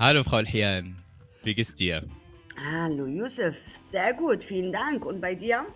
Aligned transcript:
Hallo 0.00 0.24
Frau 0.24 0.38
Herrn, 0.38 0.96
wie 1.42 1.54
geht's 1.54 1.74
dir? 1.74 2.08
Hallo 2.56 3.06
Yusuf, 3.06 3.54
sehr 3.92 4.14
gut, 4.14 4.42
vielen 4.42 4.72
Dank. 4.72 5.04
Und 5.04 5.20
bei 5.20 5.34
dir? 5.34 5.66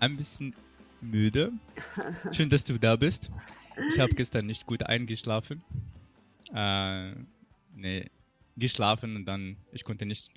Ein 0.00 0.18
bisschen 0.18 0.54
müde. 1.00 1.50
Schön, 2.30 2.50
dass 2.50 2.64
du 2.64 2.78
da 2.78 2.96
bist. 2.96 3.30
Ich 3.88 3.98
habe 3.98 4.14
gestern 4.14 4.44
nicht 4.44 4.66
gut 4.66 4.82
eingeschlafen. 4.82 5.62
Äh, 6.54 7.14
nee, 7.74 8.10
geschlafen 8.54 9.16
und 9.16 9.24
dann, 9.24 9.56
ich 9.72 9.84
konnte 9.84 10.04
nicht 10.04 10.30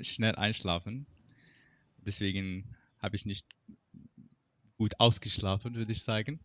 schnell 0.00 0.34
einschlafen. 0.36 1.04
Deswegen 1.98 2.74
habe 3.02 3.16
ich 3.16 3.26
nicht 3.26 3.46
gut 4.78 4.94
ausgeschlafen, 4.98 5.74
würde 5.74 5.92
ich 5.92 6.02
sagen. 6.02 6.40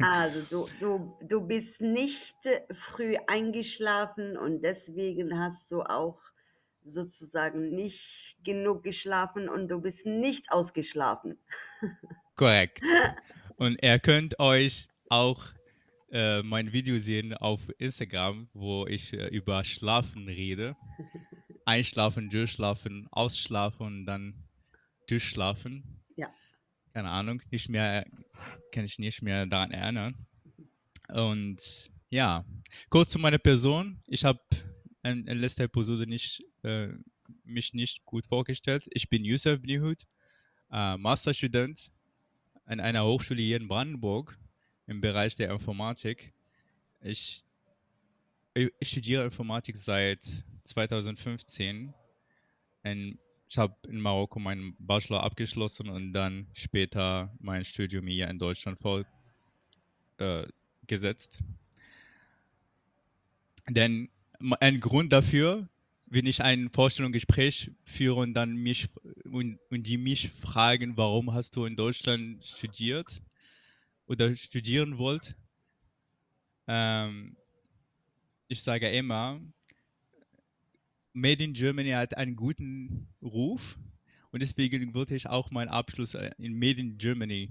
Also 0.00 0.42
du, 0.50 0.68
du, 0.80 1.16
du 1.26 1.40
bist 1.40 1.80
nicht 1.80 2.36
früh 2.72 3.16
eingeschlafen 3.26 4.36
und 4.36 4.62
deswegen 4.62 5.38
hast 5.38 5.70
du 5.70 5.82
auch 5.82 6.20
sozusagen 6.84 7.70
nicht 7.70 8.36
genug 8.44 8.82
geschlafen 8.82 9.48
und 9.48 9.68
du 9.68 9.80
bist 9.80 10.06
nicht 10.06 10.50
ausgeschlafen. 10.52 11.38
Korrekt. 12.36 12.80
Und 13.56 13.82
ihr 13.82 13.98
könnt 13.98 14.38
euch 14.38 14.88
auch 15.08 15.42
äh, 16.12 16.42
mein 16.42 16.72
Video 16.72 16.98
sehen 16.98 17.34
auf 17.34 17.70
Instagram, 17.78 18.48
wo 18.52 18.86
ich 18.86 19.12
äh, 19.12 19.26
über 19.28 19.64
Schlafen 19.64 20.28
rede. 20.28 20.76
Einschlafen, 21.64 22.30
durchschlafen, 22.30 23.08
ausschlafen 23.10 23.86
und 23.86 24.06
dann 24.06 24.34
durchschlafen. 25.08 26.05
Keine 26.96 27.10
Ahnung, 27.10 27.42
nicht 27.50 27.68
mehr, 27.68 28.06
kann 28.72 28.86
ich 28.86 28.98
nicht 28.98 29.20
mehr 29.20 29.44
daran 29.44 29.70
erinnern. 29.70 30.16
Und 31.08 31.90
ja, 32.08 32.42
kurz 32.88 33.10
zu 33.10 33.18
meiner 33.18 33.36
Person. 33.36 34.00
Ich 34.06 34.24
habe 34.24 34.40
in, 35.04 35.26
in 35.26 35.36
letzter 35.36 35.64
Episode 35.64 36.06
nicht, 36.06 36.42
äh, 36.62 36.88
mich 37.44 37.74
nicht 37.74 38.06
gut 38.06 38.24
vorgestellt. 38.24 38.88
Ich 38.92 39.10
bin 39.10 39.26
Yusuf 39.26 39.60
Nihut, 39.60 40.04
äh, 40.72 40.96
Masterstudent 40.96 41.92
an 42.64 42.80
einer 42.80 43.04
Hochschule 43.04 43.42
hier 43.42 43.58
in 43.58 43.68
Brandenburg 43.68 44.38
im 44.86 45.02
Bereich 45.02 45.36
der 45.36 45.50
Informatik. 45.50 46.32
Ich, 47.02 47.44
ich 48.54 48.88
studiere 48.88 49.22
Informatik 49.22 49.76
seit 49.76 50.24
2015. 50.62 51.92
In, 52.84 53.18
ich 53.48 53.58
habe 53.58 53.76
in 53.88 54.00
Marokko 54.00 54.38
meinen 54.38 54.76
Bachelor 54.78 55.22
abgeschlossen 55.22 55.88
und 55.88 56.12
dann 56.12 56.48
später 56.52 57.32
mein 57.38 57.64
Studium 57.64 58.06
hier 58.06 58.28
in 58.28 58.38
Deutschland 58.38 58.78
fortgesetzt. 60.18 61.42
Äh, 63.66 63.72
Denn 63.72 64.08
ein 64.60 64.80
Grund 64.80 65.12
dafür, 65.12 65.68
wenn 66.06 66.26
ich 66.26 66.42
ein 66.42 66.70
Vorstellungsgespräch 66.70 67.72
führe 67.84 68.20
und 68.20 68.34
dann 68.34 68.54
mich 68.54 68.88
und, 69.24 69.58
und 69.70 69.86
die 69.86 69.98
mich 69.98 70.30
fragen, 70.30 70.96
warum 70.96 71.32
hast 71.32 71.56
du 71.56 71.64
in 71.64 71.76
Deutschland 71.76 72.44
studiert 72.44 73.22
oder 74.06 74.34
studieren 74.36 74.98
wollt, 74.98 75.36
ähm, 76.68 77.36
ich 78.48 78.62
sage 78.62 78.88
immer, 78.90 79.40
Made 81.16 81.42
in 81.42 81.54
Germany 81.54 81.90
hat 81.92 82.14
einen 82.14 82.36
guten 82.36 83.08
Ruf 83.22 83.78
und 84.32 84.42
deswegen 84.42 84.92
würde 84.92 85.16
ich 85.16 85.26
auch 85.26 85.50
meinen 85.50 85.70
Abschluss 85.70 86.14
in 86.14 86.58
Made 86.58 86.78
in 86.78 86.98
Germany 86.98 87.48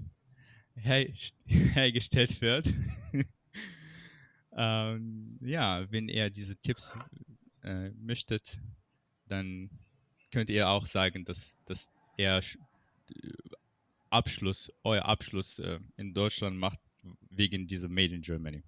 her 0.76 1.08
hergestellt 1.46 2.40
wird. 2.40 2.72
ähm, 4.56 5.36
ja, 5.40 5.84
wenn 5.90 6.08
ihr 6.08 6.30
diese 6.30 6.56
Tipps 6.56 6.94
äh, 7.64 7.90
möchtet, 7.90 8.60
dann 9.26 9.68
könnt 10.30 10.48
ihr 10.48 10.68
auch 10.68 10.86
sagen, 10.86 11.24
dass, 11.24 11.58
dass 11.64 11.90
er 12.16 12.40
Abschluss, 14.10 14.72
euer 14.84 15.06
Abschluss 15.06 15.58
äh, 15.58 15.80
in 15.96 16.14
Deutschland 16.14 16.56
macht 16.56 16.78
wegen 17.30 17.66
dieser 17.66 17.88
Made 17.88 18.14
in 18.14 18.22
Germany. 18.22 18.62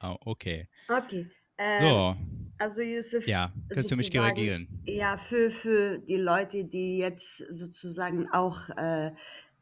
Oh, 0.00 0.16
okay. 0.24 0.68
Okay. 0.88 1.30
Ähm, 1.58 1.80
So, 1.80 2.16
also 2.60 2.82
Yusuf, 2.82 3.24
ja, 3.24 3.52
kannst 3.72 3.90
du 3.90 3.96
mich 3.96 4.10
korrigieren? 4.10 4.68
ja, 4.86 5.18
für, 5.18 5.50
für 5.50 5.98
die 5.98 6.16
Leute, 6.16 6.64
die 6.64 6.98
jetzt 6.98 7.38
sozusagen 7.50 8.30
auch 8.30 8.68
äh, 8.76 9.12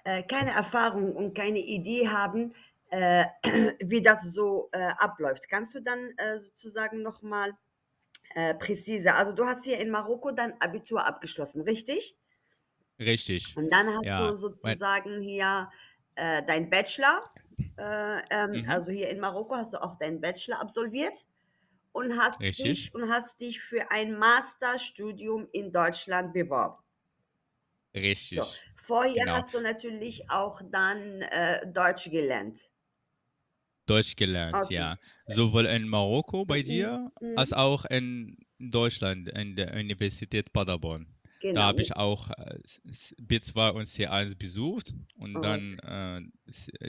äh, 0.05 0.23
keine 0.25 0.51
Erfahrung 0.53 1.15
und 1.15 1.35
keine 1.35 1.59
Idee 1.61 2.09
haben, 2.09 2.55
äh, 2.91 3.27
wie 3.81 4.03
das 4.03 4.23
so 4.25 4.69
äh, 4.73 4.89
abläuft, 4.99 5.49
kannst 5.49 5.75
du 5.75 5.81
dann 5.83 6.13
äh, 6.19 6.39
sozusagen 6.41 7.03
nochmal 7.03 7.53
äh, 8.35 8.55
präzise, 8.55 9.15
also 9.15 9.33
du 9.33 9.45
hast 9.47 9.65
hier 9.65 9.79
in 9.81 9.91
Marokko 9.91 10.33
dein 10.33 10.61
Abitur 10.61 11.07
abgeschlossen, 11.07 11.63
richtig? 11.63 12.17
Richtig. 13.01 13.55
Und 13.55 13.71
dann 13.73 13.89
hast 13.89 14.07
Ja, 14.07 14.19
du 14.19 14.35
sozusagen 14.35 15.21
hier 15.21 15.71
dein 16.17 16.69
Bachelor, 16.69 17.23
äh, 17.77 18.23
ähm, 18.31 18.61
mhm, 18.61 18.67
also 18.67 18.91
hier 18.91 19.09
in 19.09 19.21
Marokko 19.21 19.55
hast 19.57 19.73
du 19.73 19.81
auch 19.81 19.97
deinen 19.99 20.21
Bachelor 20.21 20.61
absolviert 20.61 21.28
und 21.93 22.19
hast 22.19 22.41
richtig, 22.41 22.53
dich 22.59 22.95
und 22.95 23.11
hast 23.11 23.41
dich 23.41 23.61
für 23.61 23.91
ein 23.91 24.19
Masterstudium 24.19 25.49
in 25.53 25.73
Deutschland 25.73 26.33
beworben. 26.33 26.83
So, 28.35 28.55
richtig, 28.63 28.65
vorher 28.87 29.15
genau. 29.15 29.35
hast 29.35 29.53
du 29.53 29.61
natürlich 29.61 30.31
auch 30.31 30.63
dann 30.71 31.21
äh, 31.21 31.71
Deutsch 31.71 32.11
gelernt. 32.11 32.71
Deutsch 33.87 34.15
gelernt, 34.15 34.69
Okay. 34.69 34.69
ja. 34.69 34.99
Sowohl 35.27 35.67
in 35.67 35.89
Marokko 35.89 36.45
bei 36.45 36.63
Mhm. 36.63 36.63
dir 36.63 37.11
als 37.35 37.53
Mhm. 37.53 37.53
auch 37.53 37.85
in 37.87 38.37
Deutschland, 38.61 39.29
in 39.31 39.57
der 39.57 39.75
Universität 39.75 40.53
Paderborn. 40.53 41.18
Da 41.53 41.63
Genau. 41.63 41.67
habe 41.67 41.81
ich 41.83 41.97
auch 41.97 42.31
äh, 42.31 42.59
s- 42.65 42.81
s- 42.89 43.15
B2 43.21 43.71
und 43.71 43.87
C1 43.87 44.35
besucht 44.37 44.95
und 45.17 45.41
Okay. 45.41 45.43
dann 45.43 45.79
äh, 45.81 46.21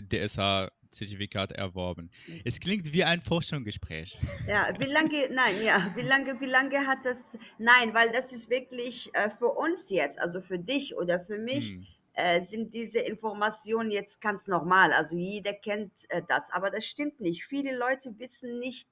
DSA-Zertifikat 0.02 1.52
erworben. 1.54 2.10
Mhm. 2.28 2.42
Es 2.44 2.60
klingt 2.60 2.92
wie 2.94 3.04
ein 3.04 3.22
Forschungsgespräch. 3.22 4.20
Ja, 4.46 4.70
wie 4.80 4.86
lange, 4.86 5.30
nein, 5.32 5.62
ja, 5.62 5.92
wie 5.96 6.02
lange, 6.02 6.40
wie 6.42 6.46
lange 6.46 6.88
hat 6.88 7.06
das, 7.06 7.38
nein, 7.58 7.94
weil 7.94 8.12
das 8.12 8.32
ist 8.34 8.50
wirklich 8.50 9.14
äh, 9.14 9.30
für 9.30 9.50
uns 9.50 9.90
jetzt, 9.90 10.20
also 10.20 10.42
für 10.42 10.58
dich 10.58 10.96
oder 10.96 11.20
für 11.20 11.38
mich, 11.38 11.76
Hm, 11.76 11.88
äh, 12.14 12.44
sind 12.46 12.74
diese 12.74 13.00
Informationen 13.00 13.92
jetzt 13.92 14.20
ganz 14.22 14.48
normal. 14.48 14.92
Also 14.94 15.16
jeder 15.16 15.54
kennt 15.54 15.92
äh, 16.10 16.22
das, 16.28 16.44
aber 16.52 16.72
das 16.72 16.86
stimmt 16.86 17.20
nicht. 17.20 17.46
Viele 17.46 17.78
Leute 17.78 18.18
wissen 18.18 18.60
nicht, 18.60 18.90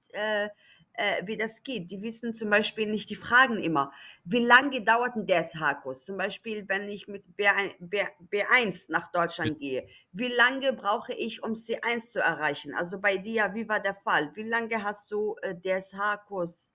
äh, 0.97 1.25
wie 1.25 1.37
das 1.37 1.63
geht. 1.63 1.91
Die 1.91 2.01
wissen 2.01 2.33
zum 2.33 2.49
Beispiel 2.49 2.87
nicht, 2.87 3.09
die 3.09 3.15
fragen 3.15 3.59
immer, 3.59 3.93
wie 4.25 4.43
lange 4.43 4.81
dauert 4.81 5.15
denn 5.15 5.27
der 5.27 5.43
SH-Kurs? 5.43 6.05
Zum 6.05 6.17
Beispiel, 6.17 6.67
wenn 6.67 6.89
ich 6.89 7.07
mit 7.07 7.27
B1, 7.37 7.75
B, 7.79 8.01
B1 8.31 8.85
nach 8.89 9.11
Deutschland 9.11 9.59
gehe, 9.59 9.87
wie 10.11 10.27
lange 10.27 10.73
brauche 10.73 11.13
ich, 11.13 11.43
um 11.43 11.53
C1 11.53 12.09
zu 12.09 12.19
erreichen? 12.19 12.73
Also 12.73 12.99
bei 12.99 13.17
dir, 13.17 13.51
wie 13.53 13.69
war 13.69 13.79
der 13.79 13.95
Fall? 13.95 14.31
Wie 14.35 14.43
lange 14.43 14.83
hast 14.83 15.11
du 15.11 15.35
äh, 15.41 15.55
der 15.55 15.81
SH-Kurs 15.81 16.67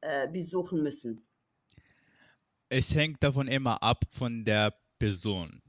äh, 0.00 0.28
besuchen 0.28 0.82
müssen? 0.82 1.26
Es 2.68 2.94
hängt 2.94 3.22
davon 3.22 3.48
immer 3.48 3.82
ab 3.82 4.04
von 4.10 4.44
der 4.44 4.74
Person 4.98 5.62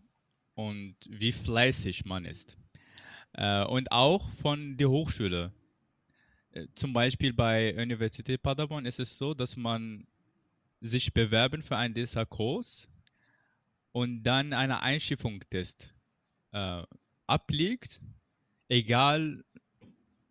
und 0.54 0.96
wie 1.10 1.32
fleißig 1.32 2.06
man 2.06 2.26
ist. 2.26 2.58
Äh, 3.34 3.66
und 3.66 3.92
auch 3.92 4.32
von 4.32 4.78
der 4.78 4.90
Hochschule. 4.90 5.52
Zum 6.76 6.94
Beispiel 6.94 7.34
bei 7.34 7.76
Universität 7.76 8.42
Paderborn 8.42 8.86
ist 8.86 9.00
es 9.00 9.18
so, 9.18 9.34
dass 9.34 9.58
man 9.58 10.08
sich 10.80 11.14
bewerben 11.14 11.62
für 11.62 11.76
einen 11.76 11.94
DSA-Kurs 11.94 12.90
und 13.92 14.24
dann 14.24 14.54
eine 14.54 14.82
Einstufungstest 14.82 15.94
äh, 16.52 16.84
ablegt, 17.28 18.00
egal 18.70 19.44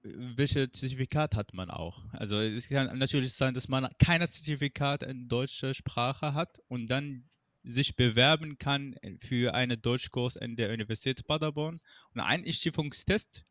welches 0.02 0.72
Zertifikat 0.72 1.34
hat 1.34 1.54
man 1.54 1.70
auch. 1.70 2.04
Also 2.12 2.40
es 2.40 2.68
kann 2.68 2.98
natürlich 2.98 3.32
sein, 3.32 3.54
dass 3.54 3.68
man 3.68 3.88
kein 3.98 4.26
Zertifikat 4.26 5.02
in 5.02 5.28
deutscher 5.28 5.74
Sprache 5.74 6.34
hat 6.34 6.60
und 6.68 6.88
dann 6.88 7.28
sich 7.62 7.96
bewerben 7.96 8.58
kann 8.58 8.94
für 9.18 9.54
einen 9.54 9.80
Deutschkurs 9.80 10.36
in 10.36 10.56
der 10.56 10.70
Universität 10.70 11.26
Paderborn 11.26 11.80
und 12.12 12.20
einen 12.20 12.44
Einstufungstest 12.44 13.44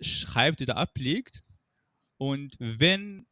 schreibt 0.00 0.60
oder 0.60 0.76
ablegt 0.76 1.42
und 2.18 2.56
wenn 2.58 3.26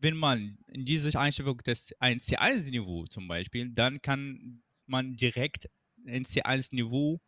wenn 0.00 0.16
man 0.16 0.58
in 0.68 0.84
dieser 0.84 1.18
Einstufungstest 1.18 2.00
ein 2.00 2.18
C1-Niveau 2.18 3.06
zum 3.06 3.28
Beispiel, 3.28 3.70
dann 3.70 4.00
kann 4.00 4.62
man 4.86 5.16
direkt 5.16 5.68
ein 6.06 6.24
C1-Niveau 6.24 7.20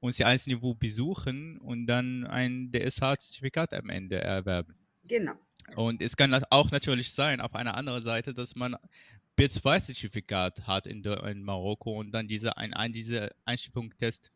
und 0.00 0.12
C1-Niveau 0.12 0.74
besuchen 0.74 1.58
und 1.58 1.86
dann 1.86 2.26
ein 2.26 2.70
DSH-Zertifikat 2.72 3.72
am 3.74 3.88
Ende 3.88 4.20
erwerben. 4.20 4.76
Genau. 5.04 5.34
Und 5.76 6.02
es 6.02 6.16
kann 6.16 6.34
auch 6.50 6.70
natürlich 6.70 7.12
sein, 7.12 7.40
auf 7.40 7.54
einer 7.54 7.76
anderen 7.76 8.02
Seite, 8.02 8.34
dass 8.34 8.56
man 8.56 8.76
B2-Zertifikat 9.38 10.66
hat 10.66 10.86
in, 10.86 11.02
der, 11.02 11.24
in 11.24 11.42
Marokko 11.42 11.98
und 11.98 12.12
dann 12.12 12.28
diese, 12.28 12.56
ein, 12.56 12.74
ein, 12.74 12.92
diese 12.92 13.30
Einstufungstest 13.44 14.32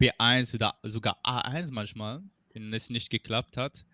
B1 0.00 0.54
oder 0.54 0.78
sogar 0.82 1.18
A1 1.24 1.68
manchmal, 1.72 2.22
wenn 2.52 2.72
es 2.72 2.90
nicht 2.90 3.10
geklappt 3.10 3.56
hat, 3.56 3.84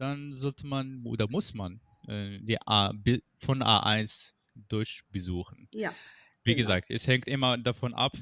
dann 0.00 0.32
sollte 0.34 0.66
man 0.66 1.02
oder 1.04 1.28
muss 1.28 1.54
man 1.54 1.80
äh, 2.08 2.38
die 2.40 2.60
A, 2.66 2.92
von 3.38 3.62
A1 3.62 4.34
durchbesuchen. 4.68 5.68
Ja, 5.74 5.94
Wie 6.42 6.54
genau. 6.54 6.66
gesagt, 6.66 6.90
es 6.90 7.06
hängt 7.06 7.28
immer 7.28 7.58
davon 7.58 7.92
ab, 7.92 8.16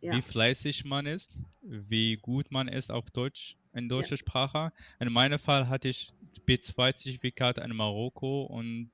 ja, 0.00 0.12
wie 0.12 0.22
fleißig 0.22 0.84
man 0.84 1.06
ist, 1.06 1.32
wie 1.62 2.16
gut 2.16 2.52
man 2.52 2.68
ist 2.68 2.92
auf 2.92 3.10
Deutsch, 3.10 3.56
in 3.72 3.88
deutscher 3.88 4.16
Sprache. 4.16 4.72
In 5.00 5.12
meinem 5.12 5.38
Fall 5.38 5.68
hatte 5.68 5.88
ich 5.88 6.12
B2-Zertifikat 6.46 7.58
in 7.58 7.74
Marokko 7.74 8.44
und 8.44 8.90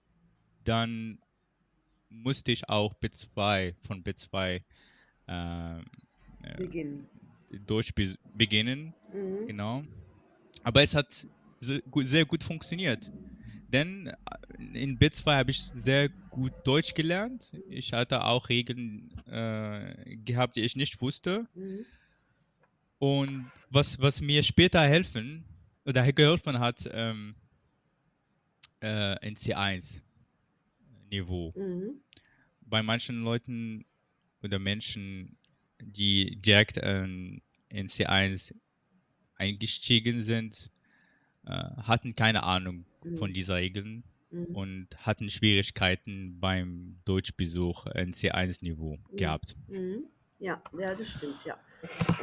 dann 0.64 1.18
musste 2.08 2.52
ich 2.52 2.68
auch 2.68 2.94
B2 2.94 3.74
von 3.80 4.02
B2 4.02 4.62
ähm, 5.28 5.84
äh, 6.42 6.56
beginnen. 6.56 7.08
durch 7.66 7.94
beginnen. 8.34 8.94
Mhm. 9.12 9.46
Genau. 9.46 9.84
Aber 10.62 10.82
es 10.82 10.94
hat 10.94 11.26
sehr 11.62 12.24
gut 12.24 12.42
funktioniert. 12.42 13.12
Denn 13.68 14.08
äh, 14.08 14.14
in 14.74 14.98
B2 14.98 15.36
habe 15.36 15.50
ich 15.50 15.62
sehr 15.62 16.10
gut 16.30 16.52
Deutsch 16.64 16.94
gelernt. 16.94 17.52
Ich 17.68 17.92
hatte 17.92 18.24
auch 18.24 18.48
Regeln 18.48 19.10
äh, 19.26 20.16
gehabt, 20.16 20.56
die 20.56 20.62
ich 20.62 20.76
nicht 20.76 21.00
wusste. 21.00 21.46
Mhm. 21.54 21.84
Und 22.98 23.50
was, 23.70 24.00
was 24.00 24.20
mir 24.20 24.42
später 24.42 24.82
helfen 24.82 25.44
oder 25.84 26.12
geholfen 26.12 26.58
hat, 26.60 26.88
ähm, 26.92 27.34
äh, 28.82 29.26
in 29.26 29.34
C1-Niveau. 29.36 30.02
Mhm. 31.56 32.00
Bei 32.60 32.82
manchen 32.82 33.22
Leuten 33.22 33.84
oder 34.42 34.58
Menschen, 34.58 35.36
die 35.80 36.36
direkt 36.40 36.78
ähm, 36.82 37.40
in 37.68 37.86
C1 37.88 38.54
eingestiegen 39.36 40.22
sind, 40.22 40.70
hatten 41.50 42.14
keine 42.14 42.42
Ahnung 42.44 42.86
von 43.12 43.30
Mhm. 43.30 43.34
diesen 43.34 43.54
Regeln 43.54 44.04
Mhm. 44.30 44.46
und 44.54 44.88
hatten 44.98 45.30
Schwierigkeiten 45.30 46.38
beim 46.40 47.00
Deutschbesuch 47.04 47.86
in 47.86 48.12
C1-Niveau 48.12 48.98
Mhm. 49.10 49.16
gehabt. 49.16 49.56
Mhm. 49.68 50.04
Ja, 50.38 50.62
ja, 50.78 50.94
das 50.94 51.08
stimmt, 51.08 51.44
ja. 51.44 51.56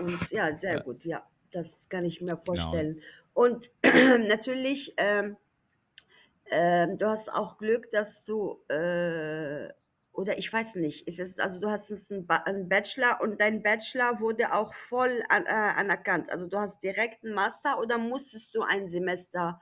Und 0.02 0.30
ja, 0.32 0.54
sehr 0.54 0.78
Äh, 0.78 0.84
gut, 0.84 1.06
ja. 1.06 1.26
Das 1.52 1.88
kann 1.90 2.06
ich 2.06 2.22
mir 2.22 2.38
genau. 2.46 2.46
vorstellen. 2.46 3.02
Und 3.34 3.72
natürlich, 3.84 4.94
ähm, 4.98 5.38
ähm, 6.52 6.98
du 6.98 7.08
hast 7.08 7.32
auch 7.32 7.58
Glück, 7.58 7.92
dass 7.92 8.24
du, 8.24 8.60
äh, 8.70 9.70
oder 10.20 10.38
ich 10.38 10.52
weiß 10.52 10.76
nicht, 10.76 11.08
ist 11.08 11.20
es, 11.20 11.40
also 11.40 11.60
du 11.62 11.70
hast 11.70 11.90
einen, 12.12 12.28
Ba- 12.28 12.44
einen 12.46 12.68
Bachelor 12.68 13.22
und 13.22 13.40
dein 13.40 13.64
Bachelor 13.64 14.20
wurde 14.20 14.54
auch 14.54 14.74
voll 14.74 15.24
an, 15.30 15.46
äh, 15.46 15.50
anerkannt. 15.50 16.30
Also 16.30 16.46
du 16.48 16.58
hast 16.60 16.84
direkt 16.84 17.24
einen 17.24 17.34
Master 17.34 17.80
oder 17.80 17.98
musstest 17.98 18.54
du 18.54 18.62
ein 18.62 18.88
Semester 18.88 19.62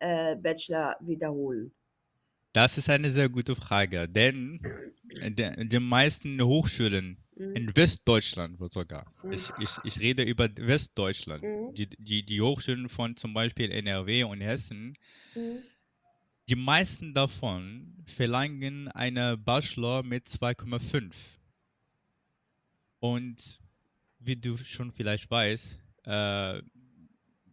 äh, 0.00 0.34
Bachelor 0.36 0.96
wiederholen? 1.00 1.72
Das 2.54 2.78
ist 2.78 2.88
eine 2.88 3.10
sehr 3.10 3.28
gute 3.28 3.54
Frage, 3.54 4.08
denn 4.08 4.60
de- 5.04 5.64
die 5.66 5.78
meisten 5.78 6.40
Hochschulen 6.42 7.18
Mhm. 7.36 7.56
in 7.56 7.76
Westdeutschland 7.76 8.58
sogar, 8.72 9.04
Mhm. 9.22 9.32
ich, 9.34 9.52
ich, 9.58 9.84
ich 9.84 10.00
rede 10.00 10.22
über 10.22 10.48
Westdeutschland, 10.56 11.42
Mhm. 11.42 11.74
die, 11.74 11.88
die, 11.98 12.24
die 12.24 12.40
Hochschulen 12.40 12.88
von 12.88 13.14
zum 13.16 13.34
Beispiel 13.34 13.70
NRW 13.70 14.24
und 14.24 14.40
Hessen. 14.40 14.94
Die 16.48 16.56
meisten 16.56 17.12
davon 17.12 17.94
verlangen 18.06 18.88
eine 18.88 19.36
Bachelor 19.36 20.02
mit 20.02 20.26
2,5. 20.26 21.12
Und 23.00 23.60
wie 24.18 24.36
du 24.36 24.56
schon 24.56 24.90
vielleicht 24.90 25.30
weißt, 25.30 25.82
äh, 26.04 26.62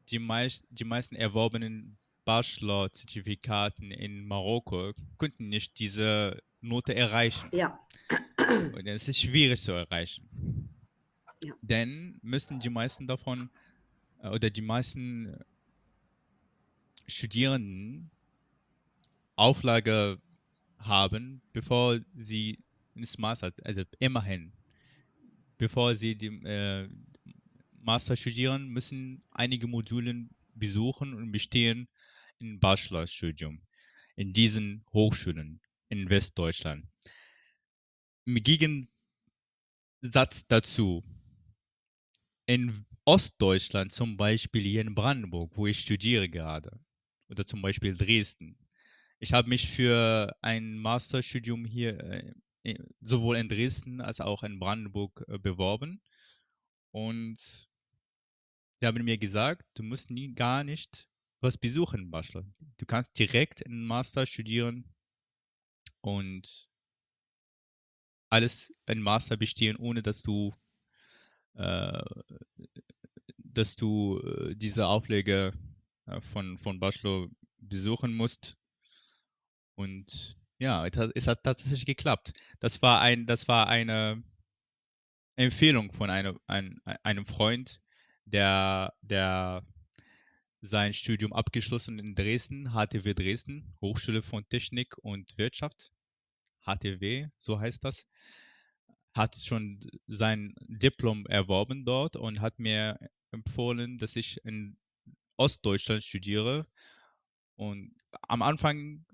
die, 0.09 0.19
meist, 0.19 0.65
die 0.69 0.85
meisten 0.85 1.15
erworbenen 1.15 1.97
Bachelor-Zertifikaten 2.23 3.91
in 3.91 4.25
Marokko 4.25 4.93
konnten 5.17 5.49
nicht 5.49 5.77
diese 5.79 6.41
Note 6.61 6.95
erreichen. 6.95 7.49
Ja. 7.51 7.79
Und 8.37 8.87
es 8.87 9.07
ist 9.07 9.21
schwierig 9.21 9.61
zu 9.61 9.73
erreichen. 9.73 10.69
Ja. 11.43 11.53
Denn 11.61 12.17
müssen 12.23 12.59
die 12.61 12.69
meisten 12.69 13.07
davon 13.07 13.49
äh, 14.21 14.29
oder 14.29 14.49
die 14.49 14.61
meisten 14.61 15.37
Studierenden 17.07 18.09
Auflage 19.35 20.21
haben, 20.77 21.41
bevor 21.51 21.99
sie 22.15 22.63
ins 22.93 23.17
Master, 23.17 23.51
also 23.63 23.83
immerhin, 23.99 24.53
bevor 25.57 25.95
sie 25.95 26.15
die 26.15 26.27
äh, 26.27 26.89
Master 27.81 28.15
studieren, 28.15 28.67
müssen 28.67 29.21
einige 29.31 29.67
Module 29.67 30.27
besuchen 30.53 31.13
und 31.13 31.31
bestehen 31.31 31.87
im 32.39 32.59
Bachelorstudium 32.59 33.61
in 34.15 34.33
diesen 34.33 34.85
Hochschulen 34.93 35.61
in 35.89 36.09
Westdeutschland. 36.09 36.87
Im 38.25 38.41
Gegensatz 38.41 38.87
dazu, 40.47 41.03
in 42.47 42.85
Ostdeutschland, 43.05 43.91
zum 43.91 44.17
Beispiel 44.17 44.61
hier 44.61 44.81
in 44.81 44.95
Brandenburg, 44.95 45.51
wo 45.55 45.67
ich 45.67 45.79
studiere 45.79 46.29
gerade, 46.29 46.79
oder 47.29 47.45
zum 47.45 47.61
Beispiel 47.61 47.95
Dresden, 47.95 48.57
ich 49.25 49.33
habe 49.33 49.49
mich 49.49 49.67
für 49.71 50.37
ein 50.43 50.77
Masterstudium 50.77 51.65
hier 51.65 51.99
äh, 52.63 52.75
sowohl 53.01 53.37
in 53.37 53.49
Dresden 53.49 53.99
als 53.99 54.21
auch 54.21 54.43
in 54.43 54.59
Brandenburg 54.59 55.25
äh, 55.27 55.39
beworben 55.39 55.99
und 56.91 57.39
sie 57.39 57.67
haben 58.83 59.03
mir 59.03 59.17
gesagt, 59.17 59.65
du 59.73 59.81
musst 59.81 60.11
nie 60.11 60.35
gar 60.35 60.63
nicht 60.63 61.09
was 61.41 61.57
besuchen 61.57 62.01
im 62.03 62.11
Bachelor. 62.11 62.45
Du 62.77 62.85
kannst 62.85 63.17
direkt 63.17 63.65
einen 63.65 63.87
Master 63.87 64.27
studieren 64.27 64.93
und 66.01 66.69
alles 68.29 68.71
in 68.85 69.01
Master 69.01 69.37
bestehen, 69.37 69.75
ohne 69.75 70.03
dass 70.03 70.21
du 70.21 70.53
äh, 71.55 72.03
dass 73.39 73.75
du 73.75 74.19
äh, 74.19 74.55
diese 74.55 74.85
Auflage 74.85 75.51
von, 76.19 76.59
von 76.59 76.79
Bachelor 76.79 77.27
besuchen 77.57 78.13
musst. 78.13 78.55
Und 79.75 80.37
ja, 80.57 80.85
es 80.85 81.27
hat, 81.27 81.43
tatsächlich 81.43 81.85
geklappt. 81.85 82.33
Das 82.59 82.81
war 82.81 83.01
ein, 83.01 83.25
das 83.25 83.47
war 83.47 83.67
eine 83.67 84.23
Empfehlung 85.35 85.91
von 85.91 86.09
einem, 86.09 86.39
ein, 86.47 86.79
einem 87.03 87.25
Freund, 87.25 87.81
der, 88.25 88.93
der 89.01 89.63
sein 90.61 90.93
Studium 90.93 91.33
abgeschlossen 91.33 91.99
in 91.99 92.15
Dresden, 92.15 92.71
HTW 92.73 93.13
Dresden, 93.13 93.75
Hochschule 93.81 94.21
von 94.21 94.47
Technik 94.47 94.97
und 94.99 95.37
Wirtschaft, 95.37 95.91
HTW, 96.65 97.27
so 97.37 97.59
heißt 97.59 97.83
das, 97.83 98.07
hat 99.13 99.35
schon 99.37 99.79
sein 100.07 100.55
Diplom 100.67 101.25
erworben 101.27 101.85
dort 101.85 102.15
und 102.15 102.41
hat 102.41 102.59
mir 102.59 102.97
empfohlen, 103.31 103.97
dass 103.97 104.15
ich 104.15 104.43
in 104.43 104.77
Ostdeutschland 105.37 106.03
studiere. 106.03 106.65
Und 107.55 107.95
am 108.27 108.41
Anfang 108.41 109.05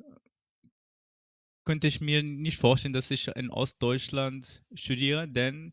könnte 1.71 1.87
ich 1.87 2.01
mir 2.01 2.21
nicht 2.21 2.57
vorstellen, 2.57 2.93
dass 2.93 3.11
ich 3.11 3.29
in 3.29 3.49
Ostdeutschland 3.49 4.61
studiere, 4.73 5.25
denn 5.25 5.71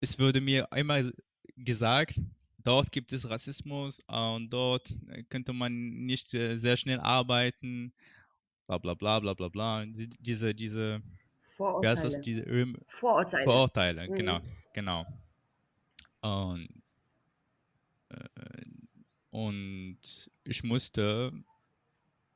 es 0.00 0.18
würde 0.18 0.40
mir 0.40 0.66
immer 0.74 1.08
gesagt, 1.56 2.20
dort 2.64 2.90
gibt 2.90 3.12
es 3.12 3.30
Rassismus 3.30 4.00
und 4.08 4.50
dort 4.50 4.92
könnte 5.28 5.52
man 5.52 5.72
nicht 5.72 6.34
äh, 6.34 6.56
sehr 6.56 6.76
schnell 6.76 6.98
arbeiten, 6.98 7.92
bla 8.66 8.78
bla 8.78 8.94
bla 8.94 9.20
bla 9.20 9.34
bla 9.34 9.48
bla. 9.48 9.86
Die- 9.86 10.08
Diese, 10.18 10.52
diese, 10.52 10.94
heißt 10.94 12.02
das? 12.02 12.14
Vorurteile. 12.16 12.20
Diese 12.22 12.40
ähm, 12.42 12.76
Vorurteile. 12.88 13.44
Vorurteile, 13.44 14.08
Mhm. 14.08 14.14
genau, 14.16 14.40
genau. 14.74 15.06
Und, 16.22 16.68
äh, 18.08 18.64
und 19.30 19.98
ich 20.42 20.64
musste 20.64 21.32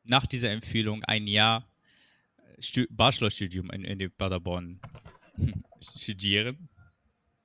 nach 0.04 0.26
dieser 0.28 0.52
Empfehlung 0.52 1.02
ein 1.02 1.26
Jahr 1.26 1.66
Bachelorstudium 2.90 3.70
in, 3.70 3.84
in 3.84 4.10
Paderborn 4.12 4.80
studieren 5.80 6.68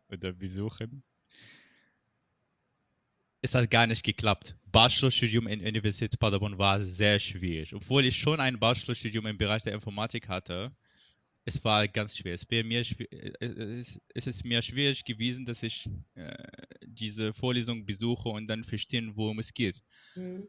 oder 0.10 0.34
besuchen. 0.34 1.03
Es 3.41 3.53
hat 3.55 3.70
gar 3.70 3.88
nicht 3.88 4.03
geklappt. 4.03 4.55
Bachelorstudium 4.72 5.48
in 5.48 5.60
Universität 5.60 6.17
Paderborn 6.20 6.58
war 6.58 6.82
sehr 6.82 7.20
schwierig. 7.20 7.75
Obwohl 7.75 8.05
ich 8.05 8.15
schon 8.17 8.39
ein 8.39 8.58
Bachelorstudium 8.58 9.27
im 9.27 9.38
Bereich 9.38 9.63
der 9.63 9.74
Informatik 9.74 10.29
hatte, 10.29 10.72
es 11.46 11.63
war 11.65 11.88
ganz 11.88 12.17
schwer. 12.17 12.34
Es, 12.34 12.50
mir 12.50 12.84
schwer, 12.84 13.12
äh, 13.12 13.48
es, 13.48 14.00
es 14.13 14.27
ist 14.27 14.46
mir 14.46 14.62
schwierig 14.62 15.03
gewesen, 15.03 15.46
dass 15.46 15.62
ich 15.62 15.89
äh, 16.15 16.34
diese 16.86 17.34
Vorlesung 17.34 17.86
besuche 17.86 18.29
und 18.29 18.48
dann 18.48 18.63
verstehen, 18.63 19.12
worum 19.15 19.39
es 19.39 19.53
geht. 19.53 19.82
Mhm. 20.15 20.48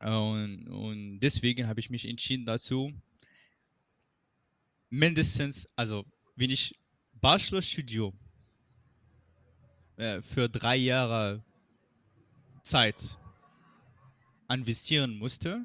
Und, 0.00 0.66
und 0.68 1.20
deswegen 1.20 1.68
habe 1.68 1.78
ich 1.78 1.90
mich 1.90 2.08
entschieden 2.08 2.44
dazu, 2.44 2.92
mindestens, 4.92 5.68
also 5.74 6.04
wenn 6.36 6.50
ich 6.50 6.74
Bachelorstudium 7.20 8.12
äh, 9.96 10.20
für 10.20 10.48
drei 10.50 10.76
Jahre 10.76 11.42
Zeit 12.62 13.18
investieren 14.50 15.16
musste, 15.16 15.64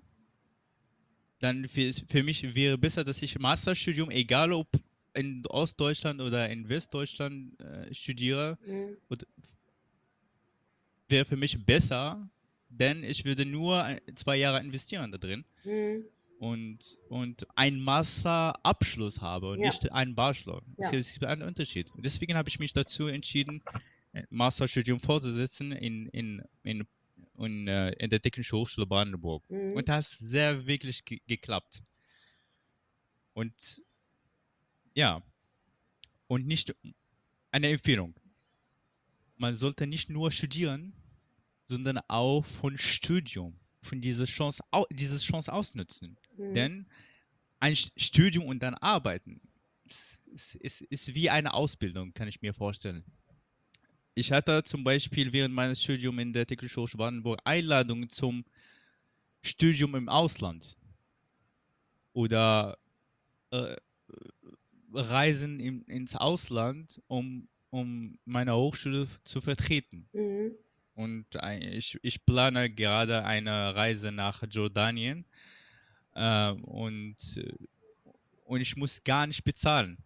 dann 1.40 1.68
für, 1.68 1.92
für 1.94 2.24
mich 2.24 2.56
wäre 2.56 2.78
besser, 2.78 3.04
dass 3.04 3.22
ich 3.22 3.38
Masterstudium, 3.38 4.10
egal 4.12 4.54
ob 4.54 4.68
in 5.14 5.46
Ostdeutschland 5.48 6.22
oder 6.22 6.50
in 6.50 6.70
Westdeutschland 6.70 7.60
äh, 7.60 7.94
studiere, 7.94 8.58
Mhm. 8.66 8.98
wäre 11.10 11.26
für 11.26 11.38
mich 11.38 11.66
besser, 11.66 12.30
denn 12.70 13.04
ich 13.04 13.26
würde 13.26 13.46
nur 13.46 13.84
ein- 13.84 14.00
zwei 14.16 14.38
Jahre 14.38 14.62
investieren 14.62 15.12
da 15.12 15.18
drin 15.18 15.44
Mhm. 15.66 16.06
Und, 16.40 16.98
und 17.10 17.48
einen 17.56 17.80
Masterabschluss 17.80 19.22
habe 19.22 19.52
und 19.52 19.60
Ja. 19.60 19.66
nicht 19.68 19.92
einen 19.92 20.16
Bachelor. 20.16 20.62
Das 20.78 20.92
Ja. 20.92 21.00
ist 21.00 21.24
ein 21.24 21.42
Unterschied. 21.42 21.92
Deswegen 21.98 22.36
habe 22.36 22.50
ich 22.50 22.60
mich 22.60 22.74
dazu 22.74 23.08
entschieden, 23.08 23.64
ein 24.14 24.28
Masterstudium 24.30 25.00
fortzusetzen 25.00 25.72
in, 25.72 26.08
in, 26.08 26.44
in, 26.64 26.88
in, 27.38 27.68
äh, 27.68 27.92
in 27.94 28.10
der 28.10 28.22
Technischen 28.22 28.58
Hochschule 28.58 28.88
Brandenburg. 28.88 29.44
Mhm. 29.50 29.74
Und 29.74 29.90
das 29.90 30.12
hat 30.12 30.20
sehr 30.20 30.68
wirklich 30.68 31.06
ge 31.06 31.20
geklappt. 31.28 31.82
Und 33.34 33.82
ja, 34.96 35.22
und 36.28 36.46
nicht 36.48 36.76
eine 37.52 37.70
Empfehlung. 37.70 38.16
Man 39.38 39.56
sollte 39.56 39.86
nicht 39.86 40.10
nur 40.10 40.32
studieren, 40.32 40.94
sondern 41.68 42.00
auch 42.08 42.44
von 42.44 42.78
Studium, 42.78 43.60
von 43.88 44.02
dieser 44.02 44.26
Chance, 44.26 44.64
au 44.72 44.86
diese 44.92 45.18
Chance 45.18 45.52
ausnutzen. 45.52 46.18
Mhm. 46.38 46.54
Denn 46.54 46.86
ein 47.60 47.74
St- 47.74 47.92
Studium 47.98 48.46
und 48.46 48.62
dann 48.62 48.76
arbeiten 48.76 49.42
ist, 49.86 50.28
ist, 50.28 50.56
ist, 50.56 50.82
ist 50.82 51.16
wie 51.16 51.30
eine 51.30 51.54
Ausbildung, 51.54 52.14
kann 52.14 52.28
ich 52.28 52.42
mir 52.42 52.54
vorstellen. 52.54 53.04
Ich 54.16 54.32
hatte 54.32 54.64
zum 54.64 54.84
Beispiel 54.84 55.32
während 55.32 55.54
meines 55.54 55.82
Studiums 55.84 56.20
in 56.22 56.34
der 56.34 56.46
Technischen 56.48 56.82
Hochschule 56.82 57.04
Brandenburg 57.04 57.40
Einladungen 57.46 58.10
zum 58.10 58.44
Studium 59.44 59.96
im 59.96 60.10
Ausland 60.10 60.76
oder 62.14 62.78
äh, 63.52 63.76
Reisen 64.94 65.60
im, 65.60 65.86
ins 65.86 66.16
Ausland, 66.16 67.02
um, 67.08 67.48
um 67.70 68.18
meine 68.26 68.56
Hochschule 68.56 69.08
zu 69.24 69.42
vertreten. 69.42 70.10
Mhm. 70.14 70.52
Und 70.98 71.28
ich, 71.62 72.00
ich 72.02 72.26
plane 72.26 72.72
gerade 72.72 73.24
eine 73.24 73.76
Reise 73.76 74.12
nach 74.12 74.42
Jordanien 74.50 75.26
äh, 76.16 76.50
und, 76.52 77.16
äh, 77.38 77.54
und 78.46 78.62
ich 78.62 78.76
muss 78.78 79.04
gar 79.04 79.28
nicht 79.28 79.44
bezahlen. 79.44 80.00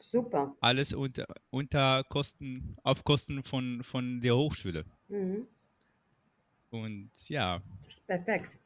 Super. 0.00 0.54
Alles 0.60 0.92
unter, 0.92 1.24
unter 1.48 2.04
Kosten, 2.04 2.76
auf 2.82 3.04
Kosten 3.04 3.42
von, 3.42 3.82
von 3.82 4.20
der 4.20 4.36
Hochschule. 4.36 4.84
Mhm. 5.08 5.46
Und 6.68 7.10
ja, 7.30 7.62
Das 7.86 7.94
ist 7.94 8.06
perfekt. 8.06 8.58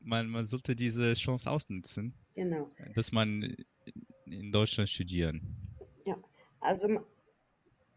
man, 0.00 0.28
man 0.28 0.46
sollte 0.46 0.74
diese 0.74 1.14
Chance 1.14 1.48
ausnutzen, 1.48 2.14
Genau. 2.34 2.68
dass 2.96 3.12
man 3.12 3.54
in 4.24 4.50
Deutschland 4.50 4.88
studieren. 4.88 5.40
Also 6.60 6.86
m- 6.86 7.04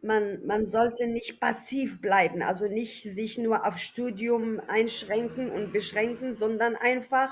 man, 0.03 0.45
man 0.45 0.65
sollte 0.65 1.07
nicht 1.07 1.39
passiv 1.39 2.01
bleiben, 2.01 2.41
also 2.41 2.67
nicht 2.67 3.03
sich 3.03 3.37
nur 3.37 3.65
auf 3.65 3.77
Studium 3.77 4.59
einschränken 4.67 5.49
und 5.49 5.71
beschränken, 5.71 6.33
sondern 6.33 6.75
einfach 6.75 7.31